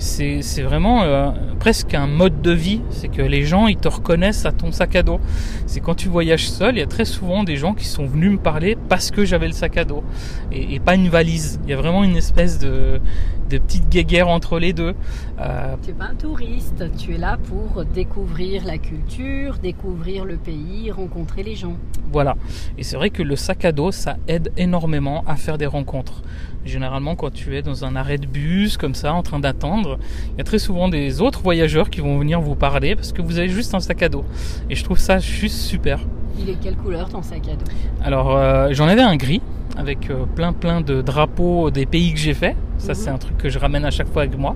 [0.00, 2.80] c'est vraiment euh, presque un mode de vie.
[2.90, 5.20] C'est que les gens, ils te reconnaissent à ton sac à dos.
[5.66, 8.32] C'est quand tu voyages seul, il y a très souvent des gens qui sont venus
[8.32, 10.02] me parler parce que j'avais le sac à dos
[10.50, 11.60] et, et pas une valise.
[11.64, 13.00] Il y a vraiment une espèce de,
[13.50, 14.94] de petite guéguerre entre les deux.
[15.40, 20.36] Euh, Tu n'es pas un touriste, tu es là pour découvrir la culture, découvrir le
[20.36, 21.76] pays, rencontrer les gens.
[22.12, 22.36] Voilà.
[22.78, 26.22] Et c'est vrai que le sac à dos, ça aide énormément à faire des rencontres.
[26.66, 29.98] Généralement, quand tu es dans un arrêt de bus, comme ça, en train d'attendre,
[30.34, 33.22] il y a très souvent des autres voyageurs qui vont venir vous parler parce que
[33.22, 34.24] vous avez juste un sac à dos.
[34.68, 36.00] Et je trouve ça juste super.
[36.38, 37.64] Il est quelle couleur ton sac à dos
[38.04, 39.40] Alors, euh, j'en avais un gris
[39.76, 42.54] avec euh, plein plein de drapeaux des pays que j'ai fait.
[42.78, 42.94] Ça, Mhm.
[42.98, 44.54] c'est un truc que je ramène à chaque fois avec moi.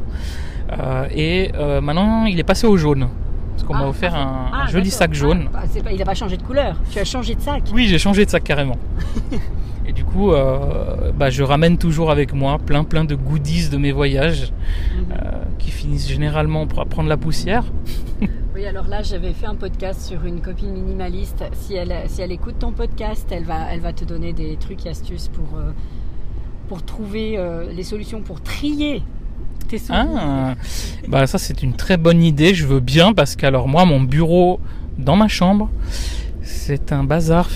[0.78, 1.52] Euh, et
[1.82, 3.08] maintenant, il est passé au jaune.
[3.54, 5.48] Parce qu'on m'a Ah, offert ah, un, ah, un joli sac jaune.
[5.54, 7.62] Ah, bah, pas- il n'a pas changé de couleur, tu as changé de sac.
[7.72, 8.76] Oui, j'ai changé de sac carrément.
[9.86, 13.76] Et du coup, euh, bah, je ramène toujours avec moi plein plein de goodies de
[13.76, 14.52] mes voyages
[14.96, 15.04] Mhm.
[15.12, 17.64] euh, qui finissent généralement par prendre la poussière.
[18.56, 21.42] Oui, alors là, j'avais fait un podcast sur une copine minimaliste.
[21.54, 24.86] Si elle, si elle écoute ton podcast, elle va, elle va te donner des trucs
[24.86, 25.72] et astuces pour, euh,
[26.68, 27.36] pour trouver
[27.74, 29.02] les solutions pour trier
[29.64, 29.80] tes.
[29.90, 30.54] Ah,
[31.08, 32.54] bah ça c'est une très bonne idée.
[32.54, 34.60] Je veux bien parce qu'alors moi, mon bureau
[34.98, 35.70] dans ma chambre,
[36.42, 37.48] c'est un bazar.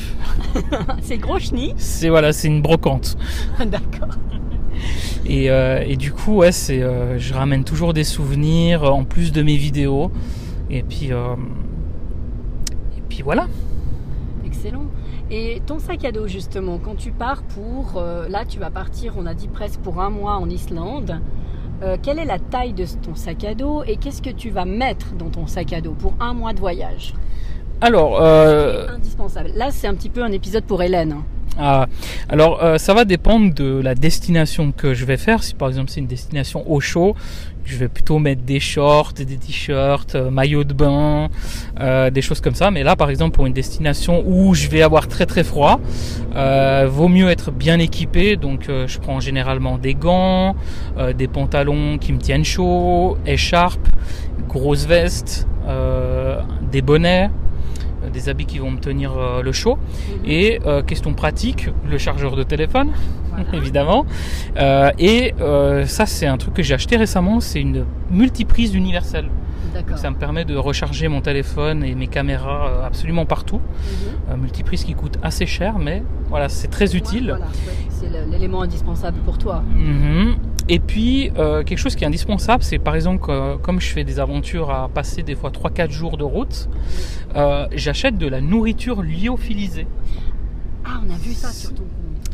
[1.03, 1.75] C'est gros chenille.
[1.77, 3.17] C'est voilà, c'est une brocante.
[3.67, 4.17] D'accord.
[5.27, 9.05] Et, euh, et du coup, ouais, c'est, euh, je ramène toujours des souvenirs euh, en
[9.05, 10.11] plus de mes vidéos.
[10.71, 11.35] Et puis, euh,
[12.97, 13.47] et puis voilà.
[14.47, 14.87] Excellent.
[15.31, 18.01] Et ton sac à dos, justement, quand tu pars pour.
[18.01, 21.21] là, tu vas partir, on a dit presque pour un mois en Islande.
[21.83, 24.65] Euh, quelle est la taille de ton sac à dos et qu'est-ce que tu vas
[24.65, 27.15] mettre dans ton sac à dos pour un mois de voyage?
[27.81, 29.53] Alors, euh, Indispensable.
[29.55, 31.23] Là, c'est un petit peu un épisode pour Hélène.
[31.61, 31.89] Ah,
[32.29, 35.43] alors euh, ça va dépendre de la destination que je vais faire.
[35.43, 37.17] Si par exemple c'est une destination au chaud,
[37.65, 41.29] je vais plutôt mettre des shorts, des t-shirts, euh, maillots de bain,
[41.81, 42.71] euh, des choses comme ça.
[42.71, 45.81] Mais là par exemple pour une destination où je vais avoir très très froid,
[46.37, 48.37] euh, vaut mieux être bien équipé.
[48.37, 50.55] Donc je prends généralement des gants,
[51.17, 53.89] des pantalons qui me tiennent chaud, écharpes,
[54.49, 56.41] grosses vestes, euh,
[56.73, 57.31] des bonnets,
[58.13, 59.79] des habits qui vont me tenir euh, le chaud.
[60.25, 62.91] Et euh, question pratique, le chargeur de téléphone,
[63.31, 63.45] Voilà.
[63.55, 64.07] évidemment.
[64.57, 69.29] Euh, et euh, ça, c'est un truc que j'ai acheté récemment, c'est une multiprise universelle.
[69.97, 73.61] Ça me permet de recharger mon téléphone et mes caméras euh, absolument partout.
[73.61, 74.33] Mhm.
[74.33, 77.29] Euh, multiprise qui coûte assez cher, mais voilà, c'est très utile.
[77.31, 79.63] Voilà, ouais, c'est l'élément indispensable pour toi.
[79.75, 80.37] Mhm.
[80.71, 84.05] Et puis, euh, quelque chose qui est indispensable, c'est par exemple, que, comme je fais
[84.05, 86.69] des aventures à passer des fois 3-4 jours de route,
[87.37, 89.87] euh, j'achète de la nourriture lyophilisée.
[90.85, 91.85] Ah, on a vu ça sur ton.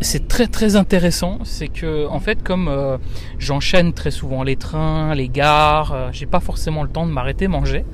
[0.00, 2.98] C'est très très intéressant, c'est que en fait comme euh,
[3.38, 7.46] j'enchaîne très souvent les trains, les gares, euh, j'ai pas forcément le temps de m'arrêter
[7.46, 7.84] manger.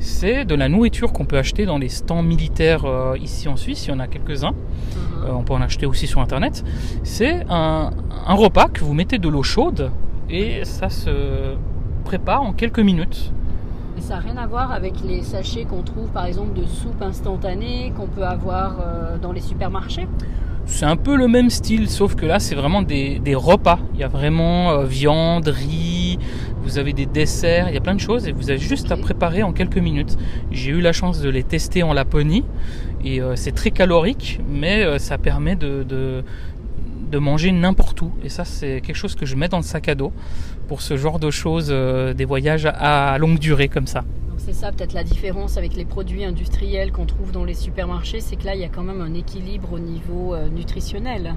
[0.00, 3.86] C'est de la nourriture qu'on peut acheter dans les stands militaires euh, ici en Suisse,
[3.86, 4.50] il y en a quelques-uns.
[4.50, 5.24] Mhm.
[5.24, 6.64] Euh, on peut en acheter aussi sur internet.
[7.04, 7.92] C'est un,
[8.26, 9.92] un repas que vous mettez de l'eau chaude
[10.28, 11.54] et ça se
[12.04, 13.32] prépare en quelques minutes.
[13.96, 17.00] Et ça n'a rien à voir avec les sachets qu'on trouve par exemple de soupe
[17.00, 18.76] instantanée qu'on peut avoir
[19.22, 20.06] dans les supermarchés?
[20.68, 23.78] C'est un peu le même style, sauf que là, c'est vraiment des, des repas.
[23.94, 26.18] Il y a vraiment euh, viande, riz,
[26.62, 28.96] vous avez des desserts, il y a plein de choses et vous avez juste à
[28.96, 30.18] préparer en quelques minutes.
[30.50, 32.44] J'ai eu la chance de les tester en Laponie
[33.04, 36.24] et euh, c'est très calorique, mais euh, ça permet de, de,
[37.10, 38.10] de manger n'importe où.
[38.24, 40.12] Et ça, c'est quelque chose que je mets dans le sac à dos
[40.68, 44.04] pour ce genre de choses, des voyages à, à longue durée comme ça.
[44.46, 48.36] C'est ça peut-être la différence avec les produits industriels qu'on trouve dans les supermarchés, c'est
[48.36, 51.34] que là il y a quand même un équilibre au niveau euh, nutritionnel.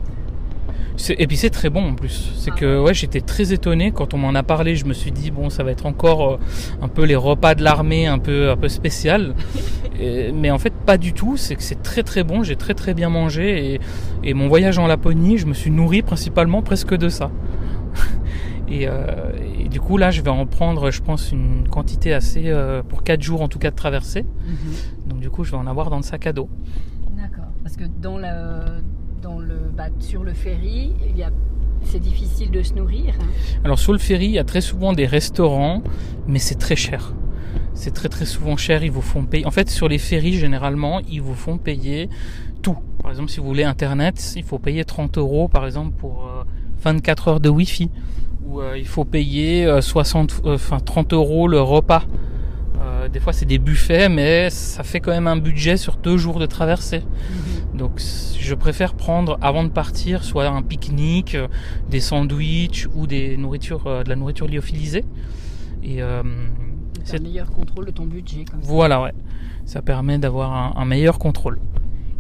[1.18, 2.32] Et puis c'est très bon en plus.
[2.38, 4.76] C'est Ah que ouais, j'étais très étonné quand on m'en a parlé.
[4.76, 6.38] Je me suis dit bon, ça va être encore euh,
[6.84, 9.34] un peu les repas de l'armée, un peu un peu spécial.
[10.00, 11.36] Et- mais en fait pas du tout.
[11.36, 12.44] C'est que c'est très très bon.
[12.44, 13.80] J'ai très très bien mangé et,
[14.24, 17.32] et mon voyage en Laponie, je me suis nourri principalement presque de ça.
[18.70, 22.44] Et, euh, et du coup là, je vais en prendre, je pense, une quantité assez
[22.50, 24.26] euh, pour 4 jours en tout cas de traversée.
[25.08, 26.50] Donc du coup, je vais en avoir dans le sac à dos.
[27.18, 27.50] D'accord.
[27.64, 28.82] Parce que dans le,
[29.22, 31.32] dans le, bah, sur le ferry, il y a,
[31.84, 33.16] c'est difficile de se nourrir.
[33.20, 33.26] hein.
[33.64, 35.82] Alors sur le ferry, il y a très souvent des restaurants,
[36.28, 37.14] mais c'est très cher.
[37.74, 39.46] C'est très très souvent cher, ils vous font payer.
[39.46, 42.10] En fait, sur les ferries, généralement, ils vous font payer
[42.62, 42.78] tout.
[43.02, 46.44] Par exemple, si vous voulez Internet, il faut payer 30 euros, par exemple, pour euh,
[46.84, 47.90] 24 heures de Wi-Fi.
[48.58, 52.04] Euh, il faut payer euh, 60, euh, enfin 30 euros le repas.
[52.82, 56.18] Euh, des fois, c'est des buffets, mais ça fait quand même un budget sur deux
[56.18, 57.04] jours de traversée.
[57.74, 58.02] Donc
[58.40, 61.48] je préfère prendre avant de partir soit un pique-nique, euh,
[61.90, 65.06] des sandwichs ou des nourritures, euh, de la nourriture lyophilisée.
[65.84, 66.24] Et euh,
[67.04, 68.46] C'est un meilleur contrôle de ton budget.
[68.50, 68.68] Comme ça.
[68.68, 69.14] voilà, ouais.
[69.66, 71.60] Ça permet d'avoir un, un meilleur contrôle.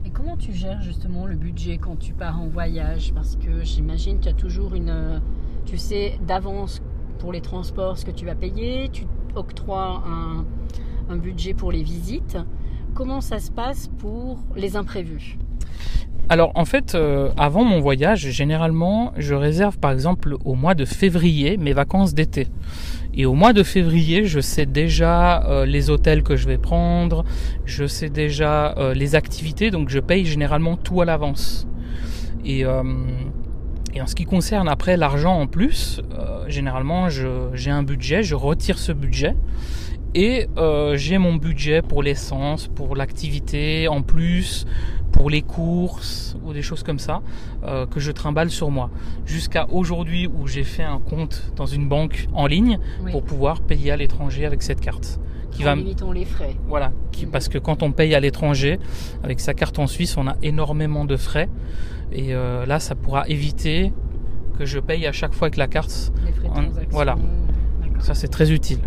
[0.05, 3.11] Et comment tu gères justement le budget quand tu pars en voyage?
[3.13, 5.19] Parce que j'imagine que tu as toujours une.
[5.69, 6.81] Tu sais d'avance
[7.19, 9.05] pour les transports ce que tu vas payer, tu
[9.35, 10.03] octroies
[11.07, 12.39] un, budget pour les visites.
[12.95, 15.37] Comment ça se passe pour les imprévus?
[16.27, 20.85] Alors en fait, euh, avant mon voyage, généralement, je réserve par exemple au mois de
[20.85, 22.47] février mes vacances d'été.
[23.13, 27.25] Et au mois de février, je sais déjà euh, les hôtels que je vais prendre,
[27.65, 31.67] je sais déjà euh, les activités, donc je paye généralement tout à l'avance.
[32.43, 32.65] Et,
[33.93, 38.35] et en ce qui concerne après l'argent en plus, euh, généralement j'ai un budget, je
[38.35, 39.35] retire ce budget.
[40.15, 44.65] Et euh, j'ai mon budget pour l'essence, pour l'activité en plus,
[45.11, 47.21] pour les courses ou des choses comme ça
[47.63, 48.89] euh, que je trimballe sur moi.
[49.25, 53.11] Jusqu'à aujourd'hui où j'ai fait un compte dans une banque en ligne Oui.
[53.11, 55.19] pour pouvoir payer à l'étranger avec cette carte.
[55.51, 56.55] Qui en va, limitant les frais.
[56.67, 58.79] voilà, qui, parce que quand on paye à l'étranger
[59.23, 61.49] avec sa carte en Suisse, on a énormément de frais.
[62.11, 63.93] Et euh, là, ça pourra éviter
[64.57, 66.11] que je paye à chaque fois avec la carte.
[66.25, 66.89] Les frais de transaction.
[66.91, 67.17] voilà.
[67.99, 68.79] Ça, c'est très utile.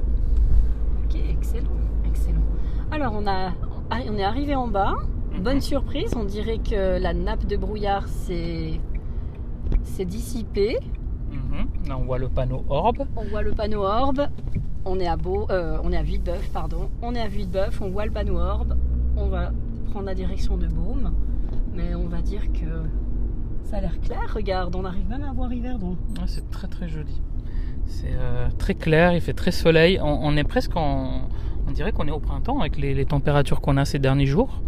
[1.05, 1.71] Ok, excellent,
[2.07, 2.43] excellent.
[2.91, 3.53] Alors on a,
[3.91, 4.95] ah, on est arrivé en bas.
[5.39, 8.81] Bonne surprise, on dirait que la nappe de brouillard s'est
[9.83, 10.79] s'est dissipée.
[11.31, 11.89] Mhm.
[11.89, 13.05] Là, on voit le panneau Orbe.
[13.17, 14.29] On voit le panneau Orbe.
[14.85, 16.91] On est à Beau, euh, on est à Villebeuf, pardon.
[17.03, 18.77] On est à Villebeuf, on voit le panneau Orbe.
[19.17, 19.53] On va
[19.91, 21.13] prendre la direction de Baume,
[21.75, 22.83] mais on va dire que
[23.65, 24.21] ça a l'air clair.
[24.35, 25.97] Regarde, on arrive même à voir Yverdon.
[26.17, 27.21] Ouais, c'est très très joli.
[27.87, 29.99] C'est euh, très clair, il fait très soleil.
[30.03, 31.29] On, on est presque en.
[31.69, 34.61] On dirait qu'on est au printemps avec les, les températures qu'on a ces derniers jours.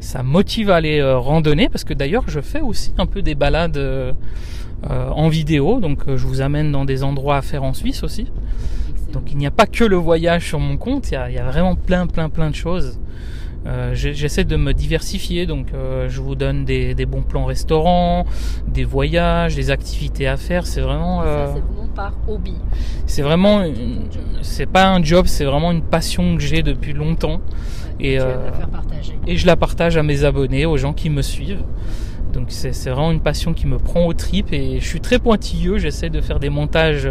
[0.00, 3.34] Ça motive à aller euh, randonner parce que d'ailleurs je fais aussi un peu des
[3.34, 4.12] balades euh,
[4.82, 5.80] en vidéo.
[5.80, 8.26] Donc je vous amène dans des endroits à faire en Suisse aussi.
[8.90, 9.12] Excellent.
[9.12, 11.34] Donc il n'y a pas que le voyage sur mon compte, il y a, il
[11.34, 12.98] y a vraiment plein plein plein de choses.
[13.66, 18.24] Euh, J'essaie de me diversifier, donc euh, je vous donne des, des bons plans restaurants,
[18.68, 20.66] des voyages, des activités à faire.
[20.66, 22.54] C'est vraiment, euh, c'est vraiment par hobby.
[23.06, 23.64] c'est vraiment,
[24.42, 27.40] c'est pas un job, c'est vraiment une passion que j'ai depuis longtemps
[27.98, 28.18] Ouais, Et,
[29.26, 31.64] et je la partage à mes abonnés, aux gens qui me suivent.
[32.34, 35.78] Donc c'est vraiment une passion qui me prend aux tripes et je suis très pointilleux,
[35.78, 37.08] j'essaie de faire des montages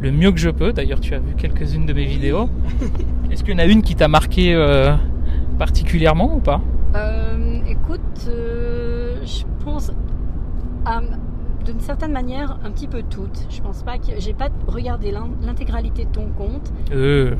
[0.00, 0.72] le mieux que je peux.
[0.72, 2.48] D'ailleurs tu as vu quelques-unes de mes vidéos.
[3.30, 4.94] Est-ce qu'il y en a une qui t'a marqué euh,
[5.58, 6.60] particulièrement ou pas?
[6.94, 9.90] Euh, écoute, euh, je pense
[10.84, 11.00] à
[11.66, 13.46] d'une certaine manière un petit peu toutes.
[13.50, 15.12] Je pense pas que j'ai pas regardé
[15.42, 16.72] l'intégralité de ton compte.
[16.92, 17.34] Euh.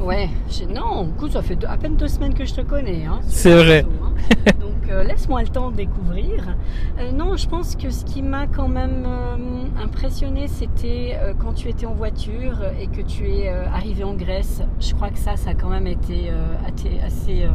[0.00, 0.30] Ouais,
[0.74, 3.04] non, écoute, ça fait à peine deux semaines que je te connais.
[3.04, 3.84] Hein, C'est vrai.
[4.02, 4.12] hein.
[4.60, 6.56] Donc euh, laisse-moi le temps de découvrir.
[6.98, 9.36] Euh, non, je pense que ce qui m'a quand même euh,
[9.84, 14.62] impressionné, c'était quand tu étais en voiture et que tu es arrivé en Grèce.
[14.80, 16.30] Je crois que ça, ça a quand même été
[16.66, 17.46] assez, assez,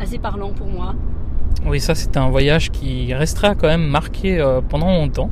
[0.00, 0.94] assez parlant pour moi.
[1.66, 5.30] Oui, ça c'était un voyage qui restera quand même marqué euh, pendant longtemps.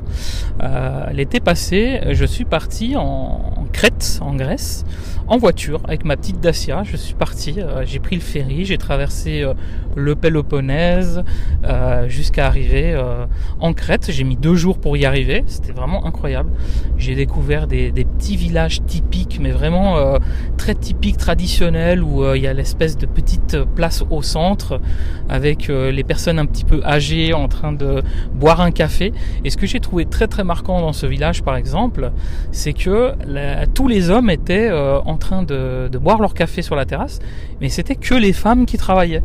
[0.61, 4.85] Euh, L'été passé, je suis parti en, Crète, en Grèce,
[5.29, 6.83] en voiture avec ma petite Dacia.
[6.83, 9.45] Je suis parti, euh, j'ai pris le ferry, j'ai traversé
[9.95, 11.23] le Péloponnèse
[12.09, 13.01] jusqu'à arriver
[13.61, 14.11] en Crète.
[14.11, 16.51] J'ai mis deux jours pour y arriver, c'était vraiment incroyable.
[16.99, 20.19] J'ai découvert des, des petits villages typiques, mais vraiment
[20.57, 24.81] très typiques, traditionnels, où il y a l'espèce de petite place au centre
[25.29, 28.03] avec les personnes un petit peu âgées en train de
[28.35, 29.13] boire un café.
[29.45, 32.11] Et ce que j'ai trouvé très très marquant dans ce village, par exemple,
[32.53, 36.63] c'est que la- tous les hommes étaient euh, en train de, de boire leur café
[36.63, 37.19] sur la terrasse,
[37.61, 39.23] mais c'était que les femmes qui travaillaient.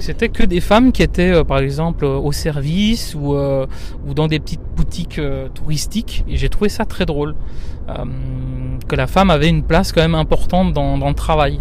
[0.00, 3.66] C'était que des femmes qui étaient, euh, par exemple, euh, au service ou, euh,
[4.04, 5.20] ou dans des petites boutiques
[5.54, 6.24] touristiques.
[6.28, 7.36] Et j'ai trouvé ça très drôle.
[8.88, 11.60] Que la femme avait une place quand même importante dans, dans le travail.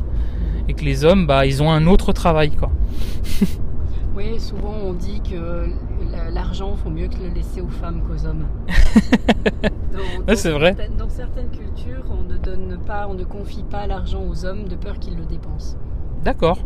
[0.67, 2.71] Et que les hommes, bah, ils ont un autre travail, quoi.
[4.15, 5.65] Oui, souvent on dit que
[6.11, 8.45] la- l'argent, faut mieux que le laisser aux femmes qu'aux hommes.
[10.35, 10.75] C'est vrai.
[10.97, 14.75] Dans certaines cultures, on ne donne pas, on ne confie pas l'argent aux hommes de
[14.75, 15.77] peur qu'ils le dépensent.
[16.23, 16.57] D'accord.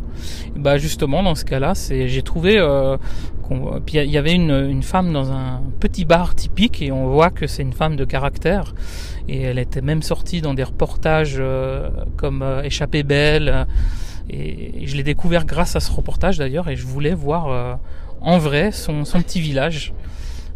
[0.56, 2.98] Bah justement dans ce cas-là, c'est j'ai trouvé euh,
[3.44, 7.08] qu'on- puis il y avait une, une femme dans un petit bar typique et on
[7.10, 8.74] voit que c'est une femme de caractère
[9.28, 13.68] et elle était même sortie dans des reportages euh, comme euh, Échappée belle
[14.30, 17.76] et, je l'ai découvert grâce à ce reportage d'ailleurs et je voulais voir euh,
[18.22, 19.94] en vrai son, son petit village.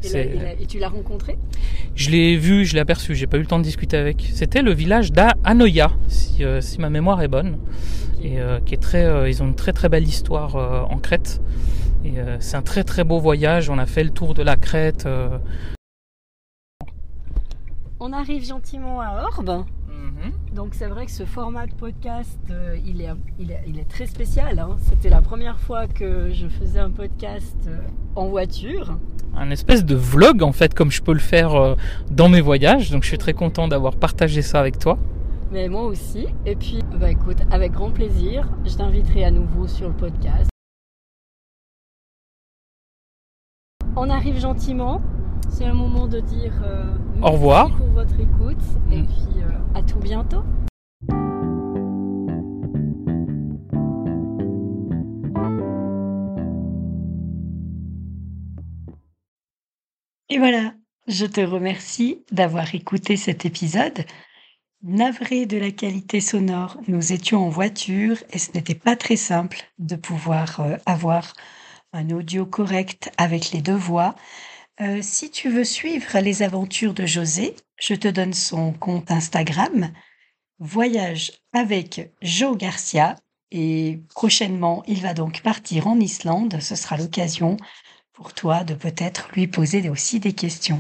[0.04, 1.38] Et, C'est- la- et la- et tu l'as rencontré?
[1.96, 4.30] Je l'ai vu, je l'ai aperçu, j'ai pas eu le temps de discuter avec.
[4.34, 7.58] C'était le village d'Anoia, si, euh, si ma mémoire est bonne,
[8.22, 10.98] et euh, qui est très, euh, ils ont une très très belle histoire euh, en
[10.98, 11.42] Crète.
[12.04, 13.70] Et euh, c'est un très très beau voyage.
[13.70, 15.06] On a fait le tour de la Crète.
[15.06, 15.38] euh.
[18.02, 19.64] On arrive gentiment à Orbe.
[20.54, 23.90] Donc c'est vrai que ce format de podcast, euh, il, est, il, est, il est
[23.90, 24.60] très spécial.
[24.60, 24.76] hein.
[24.80, 27.78] C'était la première fois que je faisais un podcast euh,
[28.16, 28.98] en voiture.
[29.36, 31.76] Un espèce de vlog en fait, comme je peux le faire euh,
[32.12, 32.92] dans mes voyages.
[32.92, 34.98] Donc je suis très content d'avoir partagé ça avec toi.
[35.52, 36.28] Mais moi aussi.
[36.46, 40.50] Et puis, bah écoute, avec grand plaisir, je t'inviterai à nouveau sur le podcast.
[43.96, 45.02] On arrive gentiment.
[45.50, 46.84] C'est le moment de dire euh,
[47.16, 47.78] merci revoir.
[47.78, 48.58] pour votre écoute
[48.92, 49.06] et Mm.
[49.08, 50.44] puis euh, à tout bientôt.
[60.30, 60.74] Et voilà,
[61.08, 64.06] je te remercie d'avoir écouté cet épisode.
[64.82, 69.58] Navré de la qualité sonore, nous étions en voiture et ce n'était pas très simple
[69.80, 71.34] de pouvoir euh, avoir
[71.94, 74.16] un audio correct avec les deux voix.
[74.82, 79.92] Euh, si tu veux suivre les aventures de José, je te donne son compte Instagram,
[80.60, 83.16] Voyage avec Joe Garcia.
[83.52, 86.60] Et prochainement, il va donc partir en Islande.
[86.60, 87.58] Ce sera l'occasion
[88.14, 90.80] pour toi de peut-être lui poser aussi des questions.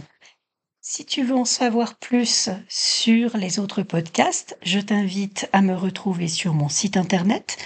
[0.81, 6.27] Si tu veux en savoir plus sur les autres podcasts, je t'invite à me retrouver
[6.27, 7.57] sur mon site internet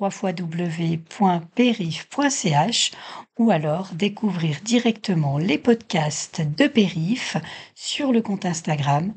[0.00, 1.12] www.perif.ch
[3.38, 7.36] ou alors découvrir directement les podcasts de Périf
[7.74, 9.14] sur le compte Instagram.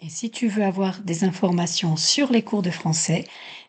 [0.00, 3.24] Et si tu veux avoir des informations sur les cours de français,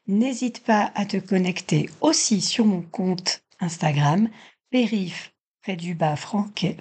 [0.08, 4.30] n'hésite pas à te connecter aussi sur mon compte Instagram,
[4.70, 6.78] Périf près du bas franquet,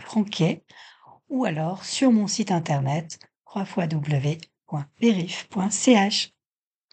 [1.29, 3.19] ou alors sur mon site internet
[3.55, 4.77] www.perif.ch.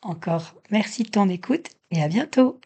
[0.03, 2.59] Encore merci de ton écoute et à bientôt.